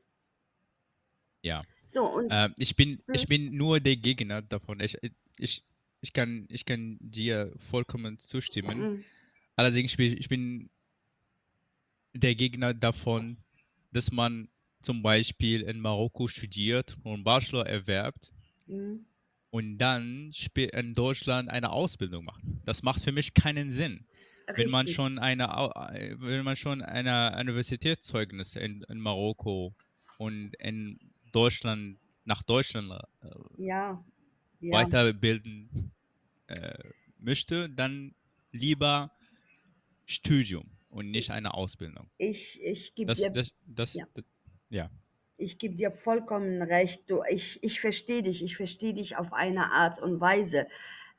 Ja. 1.42 1.64
So, 1.88 2.04
und 2.10 2.34
Ähm, 2.34 2.54
ich 2.60 2.76
bin, 2.76 3.04
ich 3.12 3.28
Mhm. 3.28 3.28
bin 3.28 3.56
nur 3.56 3.80
der 3.80 3.96
Gegner 3.98 4.42
davon. 4.42 4.80
Ich, 4.80 4.98
ich, 5.40 5.64
ich, 6.02 6.14
kann, 6.14 6.48
ich 6.50 6.66
kann 6.66 6.98
dir 7.02 7.54
vollkommen 7.58 8.20
zustimmen. 8.20 8.88
mm, 8.88 9.04
Allerdings 9.56 9.98
bin 9.98 10.18
ich 10.18 10.30
bin 10.30 10.70
der 12.16 12.34
Gegner 12.34 12.74
davon, 12.74 13.38
dass 13.92 14.12
man 14.12 14.50
zum 14.82 15.04
Beispiel 15.04 15.62
in 15.62 15.80
Marokko 15.80 16.28
studiert 16.28 16.98
und 17.04 17.24
Bachelor 17.24 17.68
erwerbt 17.68 18.34
mm, 18.68 19.06
und 19.54 19.78
dann 19.78 20.32
in 20.56 20.96
Deutschland 20.96 21.48
eine 21.48 21.72
Ausbildung 21.72 22.26
macht. 22.26 22.42
Das 22.66 22.82
macht 22.82 23.04
für 23.04 23.12
mich 23.12 23.36
keinen 23.36 23.72
Sinn. 23.72 24.04
Wenn 24.56 24.72
man 24.72 24.88
richtig. 24.88 24.96
schon 24.96 25.20
eine, 25.20 25.44
äh, 25.44 26.16
wenn 26.20 26.44
man 26.44 26.56
schon 26.56 26.82
eine 26.82 27.38
Universitätszeugnis 27.40 28.56
in, 28.56 28.82
in 28.90 29.00
Marokko 29.00 29.76
und 30.18 30.56
in 30.56 31.00
Deutschland 31.34 32.00
nach 32.26 32.44
Deutschland 32.44 32.92
äh, 33.22 33.30
Ja, 33.64 34.04
ja. 34.60 34.74
weiterbilden 34.74 35.70
äh, 36.48 36.74
möchte, 37.20 37.70
dann 37.70 38.16
lieber 38.54 39.12
Studium 40.08 40.66
und 40.90 41.12
nicht 41.12 41.30
eine 41.30 41.54
Ausbildung. 41.54 42.10
Ich, 42.18 42.60
ich 42.60 42.96
gebe 42.96 43.06
Das, 43.08 43.20
dir 43.20 43.30
das, 43.32 43.54
das, 43.68 43.94
Ja. 43.94 44.06
ja. 44.72 44.90
Ich 45.44 45.58
gebe 45.58 45.76
dir 45.76 45.92
vollkommen 45.92 46.62
recht. 46.62 47.10
Du, 47.10 47.22
ich, 47.30 47.62
ich 47.62 47.82
verstehe 47.82 48.24
dich. 48.24 48.44
Ich 48.44 48.56
verstehe 48.56 48.94
dich 48.94 49.18
auf 49.18 49.34
eine 49.34 49.72
Art 49.72 50.00
und 50.00 50.22
Weise. 50.22 50.68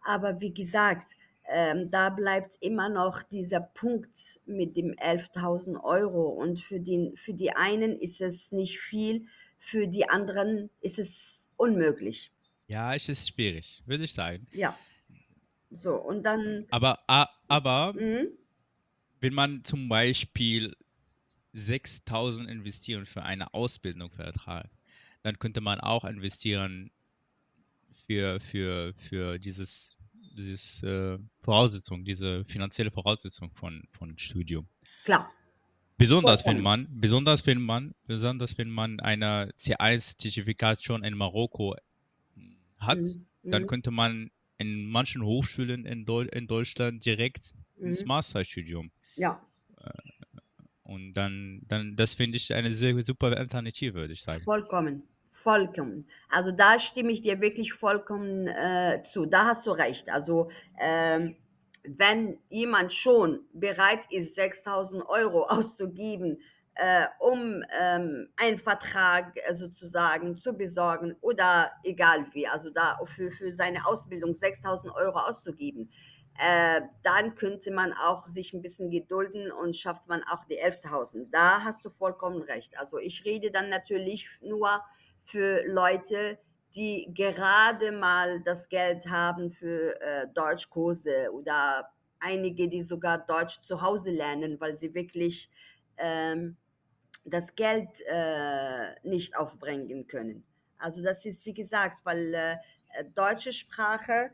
Aber 0.02 0.40
wie 0.40 0.52
gesagt, 0.52 1.12
ähm, 1.46 1.90
da 1.90 2.08
bleibt 2.08 2.56
immer 2.60 2.88
noch 2.88 3.22
dieser 3.22 3.60
Punkt 3.60 4.40
mit 4.46 4.76
dem 4.76 4.92
11.000 4.92 5.84
Euro. 5.84 6.28
Und 6.28 6.60
für, 6.60 6.80
den, 6.80 7.16
für 7.16 7.34
die 7.34 7.50
einen 7.50 7.98
ist 8.00 8.22
es 8.22 8.50
nicht 8.50 8.80
viel, 8.80 9.26
für 9.58 9.86
die 9.86 10.08
anderen 10.08 10.70
ist 10.80 10.98
es 10.98 11.44
unmöglich. 11.56 12.32
Ja, 12.66 12.94
es 12.94 13.10
ist 13.10 13.28
schwierig, 13.28 13.82
würde 13.84 14.04
ich 14.04 14.14
sagen. 14.14 14.46
Ja. 14.52 14.74
So, 15.70 15.96
und 15.96 16.22
dann. 16.22 16.66
Aber, 16.70 16.98
aber 17.06 17.92
Mhm. 17.92 18.28
wenn 19.20 19.34
man 19.34 19.64
zum 19.64 19.88
Beispiel 19.88 20.72
6000 21.54 22.50
investieren 22.50 23.06
für 23.06 23.22
eine 23.22 23.54
Ausbildung 23.54 24.10
vertrag, 24.10 24.68
dann 25.22 25.38
könnte 25.38 25.60
man 25.60 25.80
auch 25.80 26.04
investieren 26.04 26.90
für, 28.06 28.40
für, 28.40 28.92
für 28.94 29.38
dieses, 29.38 29.96
dieses 30.36 30.82
äh, 30.82 31.18
Voraussetzung, 31.40 32.04
diese 32.04 32.44
finanzielle 32.44 32.90
Voraussetzung 32.90 33.50
von, 33.50 33.82
von 33.88 34.18
Studium. 34.18 34.68
Klar. 35.04 35.32
Besonders 35.96 36.44
wenn 36.44 36.60
man, 36.60 36.88
besonders 36.98 37.46
wenn 37.46 37.62
man, 37.62 37.94
besonders 38.06 38.58
wenn 38.58 38.68
man 38.68 38.98
eine 39.00 39.50
C1-Zertifikat 39.54 40.82
schon 40.82 41.04
in 41.04 41.16
Marokko 41.16 41.76
hat, 42.78 42.98
Mhm. 42.98 43.26
dann 43.48 43.62
Mhm. 43.62 43.66
könnte 43.68 43.90
man 43.92 44.30
in 44.58 44.86
manchen 44.90 45.22
Hochschulen 45.22 45.86
in, 45.86 46.04
Deu 46.04 46.22
in 46.22 46.46
Deutschland 46.46 47.04
direkt 47.04 47.54
ins 47.80 48.02
Mhm. 48.02 48.08
Masterstudium. 48.08 48.90
Ja, 49.16 49.40
Und 50.84 51.12
dann, 51.14 51.62
dann, 51.66 51.96
das 51.96 52.14
finde 52.14 52.36
ich 52.36 52.54
eine 52.54 52.72
sehr 52.72 53.00
super 53.02 53.36
Alternative, 53.36 53.94
würde 53.94 54.12
ich 54.12 54.22
sagen. 54.22 54.44
vollkommen. 54.44 55.02
Vollkommen. 55.42 56.06
Also 56.30 56.52
da 56.52 56.78
stimme 56.78 57.12
ich 57.12 57.20
dir 57.20 57.40
wirklich 57.40 57.74
vollkommen 57.74 58.46
äh, 58.46 59.02
zu. 59.02 59.26
Da 59.26 59.46
hast 59.46 59.66
du 59.66 59.72
recht. 59.72 60.08
Also 60.08 60.50
ähm, 60.80 61.36
wenn 61.84 62.38
jemand 62.48 62.92
schon 62.92 63.40
bereit 63.52 64.00
ist, 64.10 64.36
6000 64.36 65.06
Euro 65.06 65.42
auszugeben, 65.48 66.38
äh, 66.76 67.06
um 67.20 67.62
ähm, 67.78 68.28
einen 68.36 68.58
Vertrag 68.58 69.36
äh, 69.36 69.54
sozusagen 69.54 70.36
zu 70.36 70.54
besorgen 70.54 71.14
oder 71.20 71.70
egal 71.84 72.26
wie, 72.32 72.48
also 72.48 72.70
da 72.70 72.98
für, 73.14 73.30
für 73.30 73.52
seine 73.52 73.86
Ausbildung 73.86 74.34
6000 74.34 74.92
Euro 74.94 75.18
auszugeben, 75.18 75.90
äh, 76.38 76.80
dann 77.02 77.34
könnte 77.36 77.70
man 77.70 77.92
auch 77.92 78.26
sich 78.26 78.52
ein 78.52 78.62
bisschen 78.62 78.90
gedulden 78.90 79.52
und 79.52 79.76
schafft 79.76 80.08
man 80.08 80.22
auch 80.24 80.44
die 80.46 80.60
11.000. 80.60 81.30
Da 81.30 81.62
hast 81.62 81.84
du 81.84 81.90
vollkommen 81.90 82.42
recht. 82.42 82.76
Also 82.78 82.98
ich 82.98 83.24
rede 83.24 83.50
dann 83.50 83.68
natürlich 83.68 84.28
nur 84.40 84.82
für 85.24 85.64
Leute, 85.66 86.38
die 86.74 87.08
gerade 87.14 87.92
mal 87.92 88.40
das 88.40 88.68
Geld 88.68 89.06
haben 89.06 89.52
für 89.52 90.00
äh, 90.00 90.26
Deutschkurse 90.34 91.30
oder 91.32 91.88
einige, 92.18 92.68
die 92.68 92.82
sogar 92.82 93.18
Deutsch 93.18 93.60
zu 93.62 93.80
Hause 93.80 94.10
lernen, 94.10 94.60
weil 94.60 94.76
sie 94.76 94.92
wirklich 94.94 95.50
ähm, 95.98 96.56
das 97.24 97.54
Geld 97.54 97.88
äh, 98.06 98.94
nicht 99.02 99.36
aufbringen 99.36 100.06
können. 100.08 100.44
Also 100.78 101.02
das 101.02 101.24
ist 101.24 101.46
wie 101.46 101.54
gesagt, 101.54 102.04
weil 102.04 102.34
äh, 102.34 102.56
deutsche 103.14 103.52
Sprache, 103.52 104.30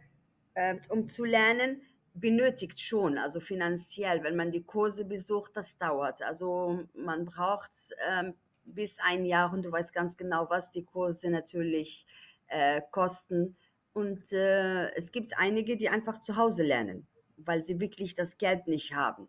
äh, 0.54 0.76
um 0.88 1.06
zu 1.06 1.24
lernen, 1.24 1.82
benötigt 2.14 2.80
schon, 2.80 3.18
also 3.18 3.40
finanziell, 3.40 4.22
wenn 4.22 4.36
man 4.36 4.50
die 4.50 4.62
Kurse 4.62 5.04
besucht, 5.04 5.52
das 5.56 5.76
dauert. 5.78 6.22
Also 6.22 6.84
man 6.94 7.24
braucht 7.24 7.72
ähm, 8.08 8.34
bis 8.64 8.98
ein 9.00 9.24
Jahr 9.24 9.52
und 9.52 9.62
du 9.62 9.72
weißt 9.72 9.92
ganz 9.92 10.16
genau, 10.16 10.48
was 10.50 10.70
die 10.70 10.84
Kurse 10.84 11.30
natürlich 11.30 12.06
äh, 12.48 12.82
kosten. 12.90 13.56
Und 13.92 14.32
äh, 14.32 14.90
es 14.94 15.12
gibt 15.12 15.38
einige, 15.38 15.76
die 15.76 15.88
einfach 15.88 16.20
zu 16.22 16.36
Hause 16.36 16.62
lernen, 16.62 17.06
weil 17.36 17.62
sie 17.62 17.80
wirklich 17.80 18.14
das 18.14 18.38
Geld 18.38 18.66
nicht 18.66 18.94
haben. 18.94 19.28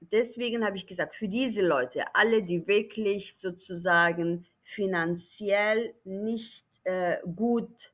Deswegen 0.00 0.64
habe 0.64 0.76
ich 0.76 0.86
gesagt, 0.86 1.14
für 1.14 1.28
diese 1.28 1.62
Leute, 1.62 2.14
alle, 2.14 2.42
die 2.42 2.66
wirklich 2.66 3.36
sozusagen 3.36 4.46
finanziell 4.64 5.94
nicht 6.04 6.66
äh, 6.84 7.18
gut 7.36 7.92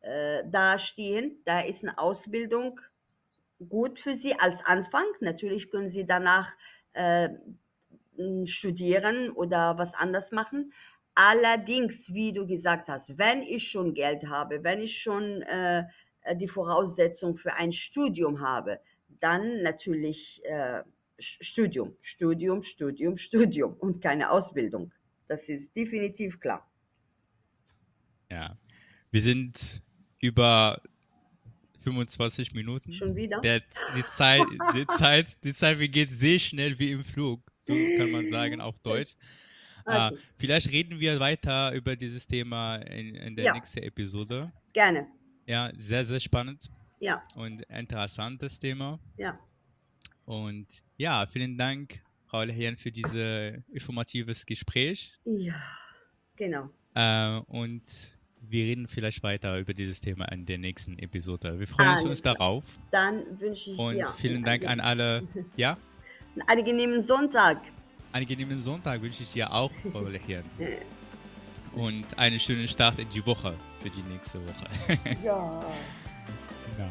äh, 0.00 0.42
dastehen, 0.46 1.42
da 1.44 1.60
ist 1.60 1.82
eine 1.82 1.98
Ausbildung 1.98 2.80
gut 3.68 3.98
für 4.00 4.16
sie 4.16 4.34
als 4.34 4.64
Anfang. 4.64 5.04
Natürlich 5.20 5.70
können 5.70 5.88
sie 5.88 6.06
danach 6.06 6.52
äh, 6.92 7.28
studieren 8.44 9.30
oder 9.30 9.78
was 9.78 9.94
anders 9.94 10.30
machen. 10.32 10.72
Allerdings, 11.14 12.12
wie 12.12 12.32
du 12.32 12.46
gesagt 12.46 12.88
hast, 12.88 13.18
wenn 13.18 13.42
ich 13.42 13.68
schon 13.68 13.94
Geld 13.94 14.28
habe, 14.28 14.62
wenn 14.62 14.80
ich 14.80 15.02
schon 15.02 15.42
äh, 15.42 15.84
die 16.36 16.48
Voraussetzung 16.48 17.36
für 17.36 17.54
ein 17.54 17.72
Studium 17.72 18.40
habe, 18.40 18.80
dann 19.20 19.62
natürlich 19.62 20.40
äh, 20.44 20.82
Studium, 21.18 21.96
Studium, 22.00 22.62
Studium, 22.62 23.18
Studium 23.18 23.74
und 23.74 24.00
keine 24.00 24.30
Ausbildung. 24.30 24.92
Das 25.28 25.48
ist 25.48 25.74
definitiv 25.76 26.40
klar. 26.40 26.66
Ja. 28.30 28.56
Wir 29.10 29.20
sind 29.20 29.82
über 30.20 30.80
25 31.80 32.52
Minuten. 32.54 32.92
Schon 32.92 33.16
wieder? 33.16 33.40
Der, 33.40 33.60
die, 33.96 34.04
Zeit, 34.04 34.46
die, 34.74 34.86
Zeit, 34.86 35.44
die 35.44 35.54
Zeit 35.54 35.76
vergeht 35.78 36.10
sehr 36.10 36.38
schnell 36.38 36.78
wie 36.78 36.92
im 36.92 37.04
Flug, 37.04 37.42
so 37.58 37.74
kann 37.96 38.10
man 38.10 38.28
sagen 38.28 38.60
auf 38.60 38.78
Deutsch. 38.82 39.14
Also, 39.84 40.14
Ah, 40.14 40.18
vielleicht 40.38 40.70
reden 40.72 41.00
wir 41.00 41.18
weiter 41.20 41.72
über 41.72 41.96
dieses 41.96 42.26
Thema 42.26 42.76
in, 42.76 43.14
in 43.14 43.34
der 43.36 43.46
Ja. 43.46 43.54
nächsten 43.54 43.78
Episode. 43.82 44.52
gerne. 44.72 45.06
Ja, 45.46 45.72
sehr, 45.76 46.04
sehr 46.04 46.20
spannend 46.20 46.70
Ja, 47.00 47.22
und 47.34 47.62
interessantes 47.62 48.60
Thema. 48.60 49.00
ja. 49.16 49.38
Und 50.26 50.82
ja, 50.96 51.26
vielen 51.26 51.56
Dank, 51.58 52.02
Frau 52.26 52.42
Lehern, 52.42 52.76
für 52.76 52.92
dieses 52.92 53.58
informatives 53.72 54.46
Gespräch. 54.46 55.18
Ja, 55.24 55.60
genau. 56.36 56.68
Äh, 56.94 57.38
und 57.48 57.82
wir 58.48 58.64
reden 58.64 58.88
vielleicht 58.88 59.22
weiter 59.22 59.58
über 59.58 59.74
dieses 59.74 60.00
Thema 60.00 60.26
in 60.32 60.44
der 60.46 60.58
nächsten 60.58 60.98
Episode. 60.98 61.58
Wir 61.58 61.66
freuen 61.66 61.90
Alles 61.90 62.04
uns 62.04 62.22
klar. 62.22 62.34
darauf. 62.36 62.64
Dann 62.90 63.22
wünsche 63.38 63.70
ich 63.70 63.78
Und 63.78 63.96
dir 63.96 64.06
vielen 64.06 64.42
Dank 64.44 64.66
an 64.66 64.80
alle. 64.80 65.22
Ja, 65.56 65.76
einen 66.34 66.48
angenehmen 66.48 67.00
Sonntag. 67.00 67.60
angenehmen 68.12 68.60
Sonntag 68.60 69.02
wünsche 69.02 69.22
ich 69.22 69.32
dir 69.32 69.52
auch, 69.52 69.70
Frau. 69.92 70.06
Und 71.72 72.18
einen 72.18 72.40
schönen 72.40 72.66
Start 72.66 72.98
in 72.98 73.08
die 73.10 73.24
Woche 73.24 73.54
für 73.80 73.90
die 73.90 74.02
nächste 74.02 74.40
Woche. 74.44 74.66
Ja. 75.22 75.60
genau. 76.76 76.90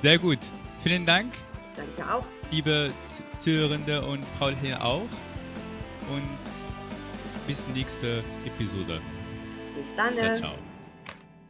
Sehr 0.00 0.18
gut. 0.18 0.38
Vielen 0.78 1.04
Dank, 1.04 1.34
Danke 1.76 2.10
auch. 2.10 2.24
liebe 2.50 2.90
Zuhörende 3.36 4.00
und 4.06 4.24
Frau 4.38 4.48
Lehern 4.48 4.80
auch. 4.80 5.02
Und 6.10 7.46
bis 7.46 7.66
nächste 7.74 8.24
Episode. 8.46 9.02
Bis 9.80 9.94
dann. 9.94 10.16
Ciao, 10.18 10.30
ciao. 10.30 10.69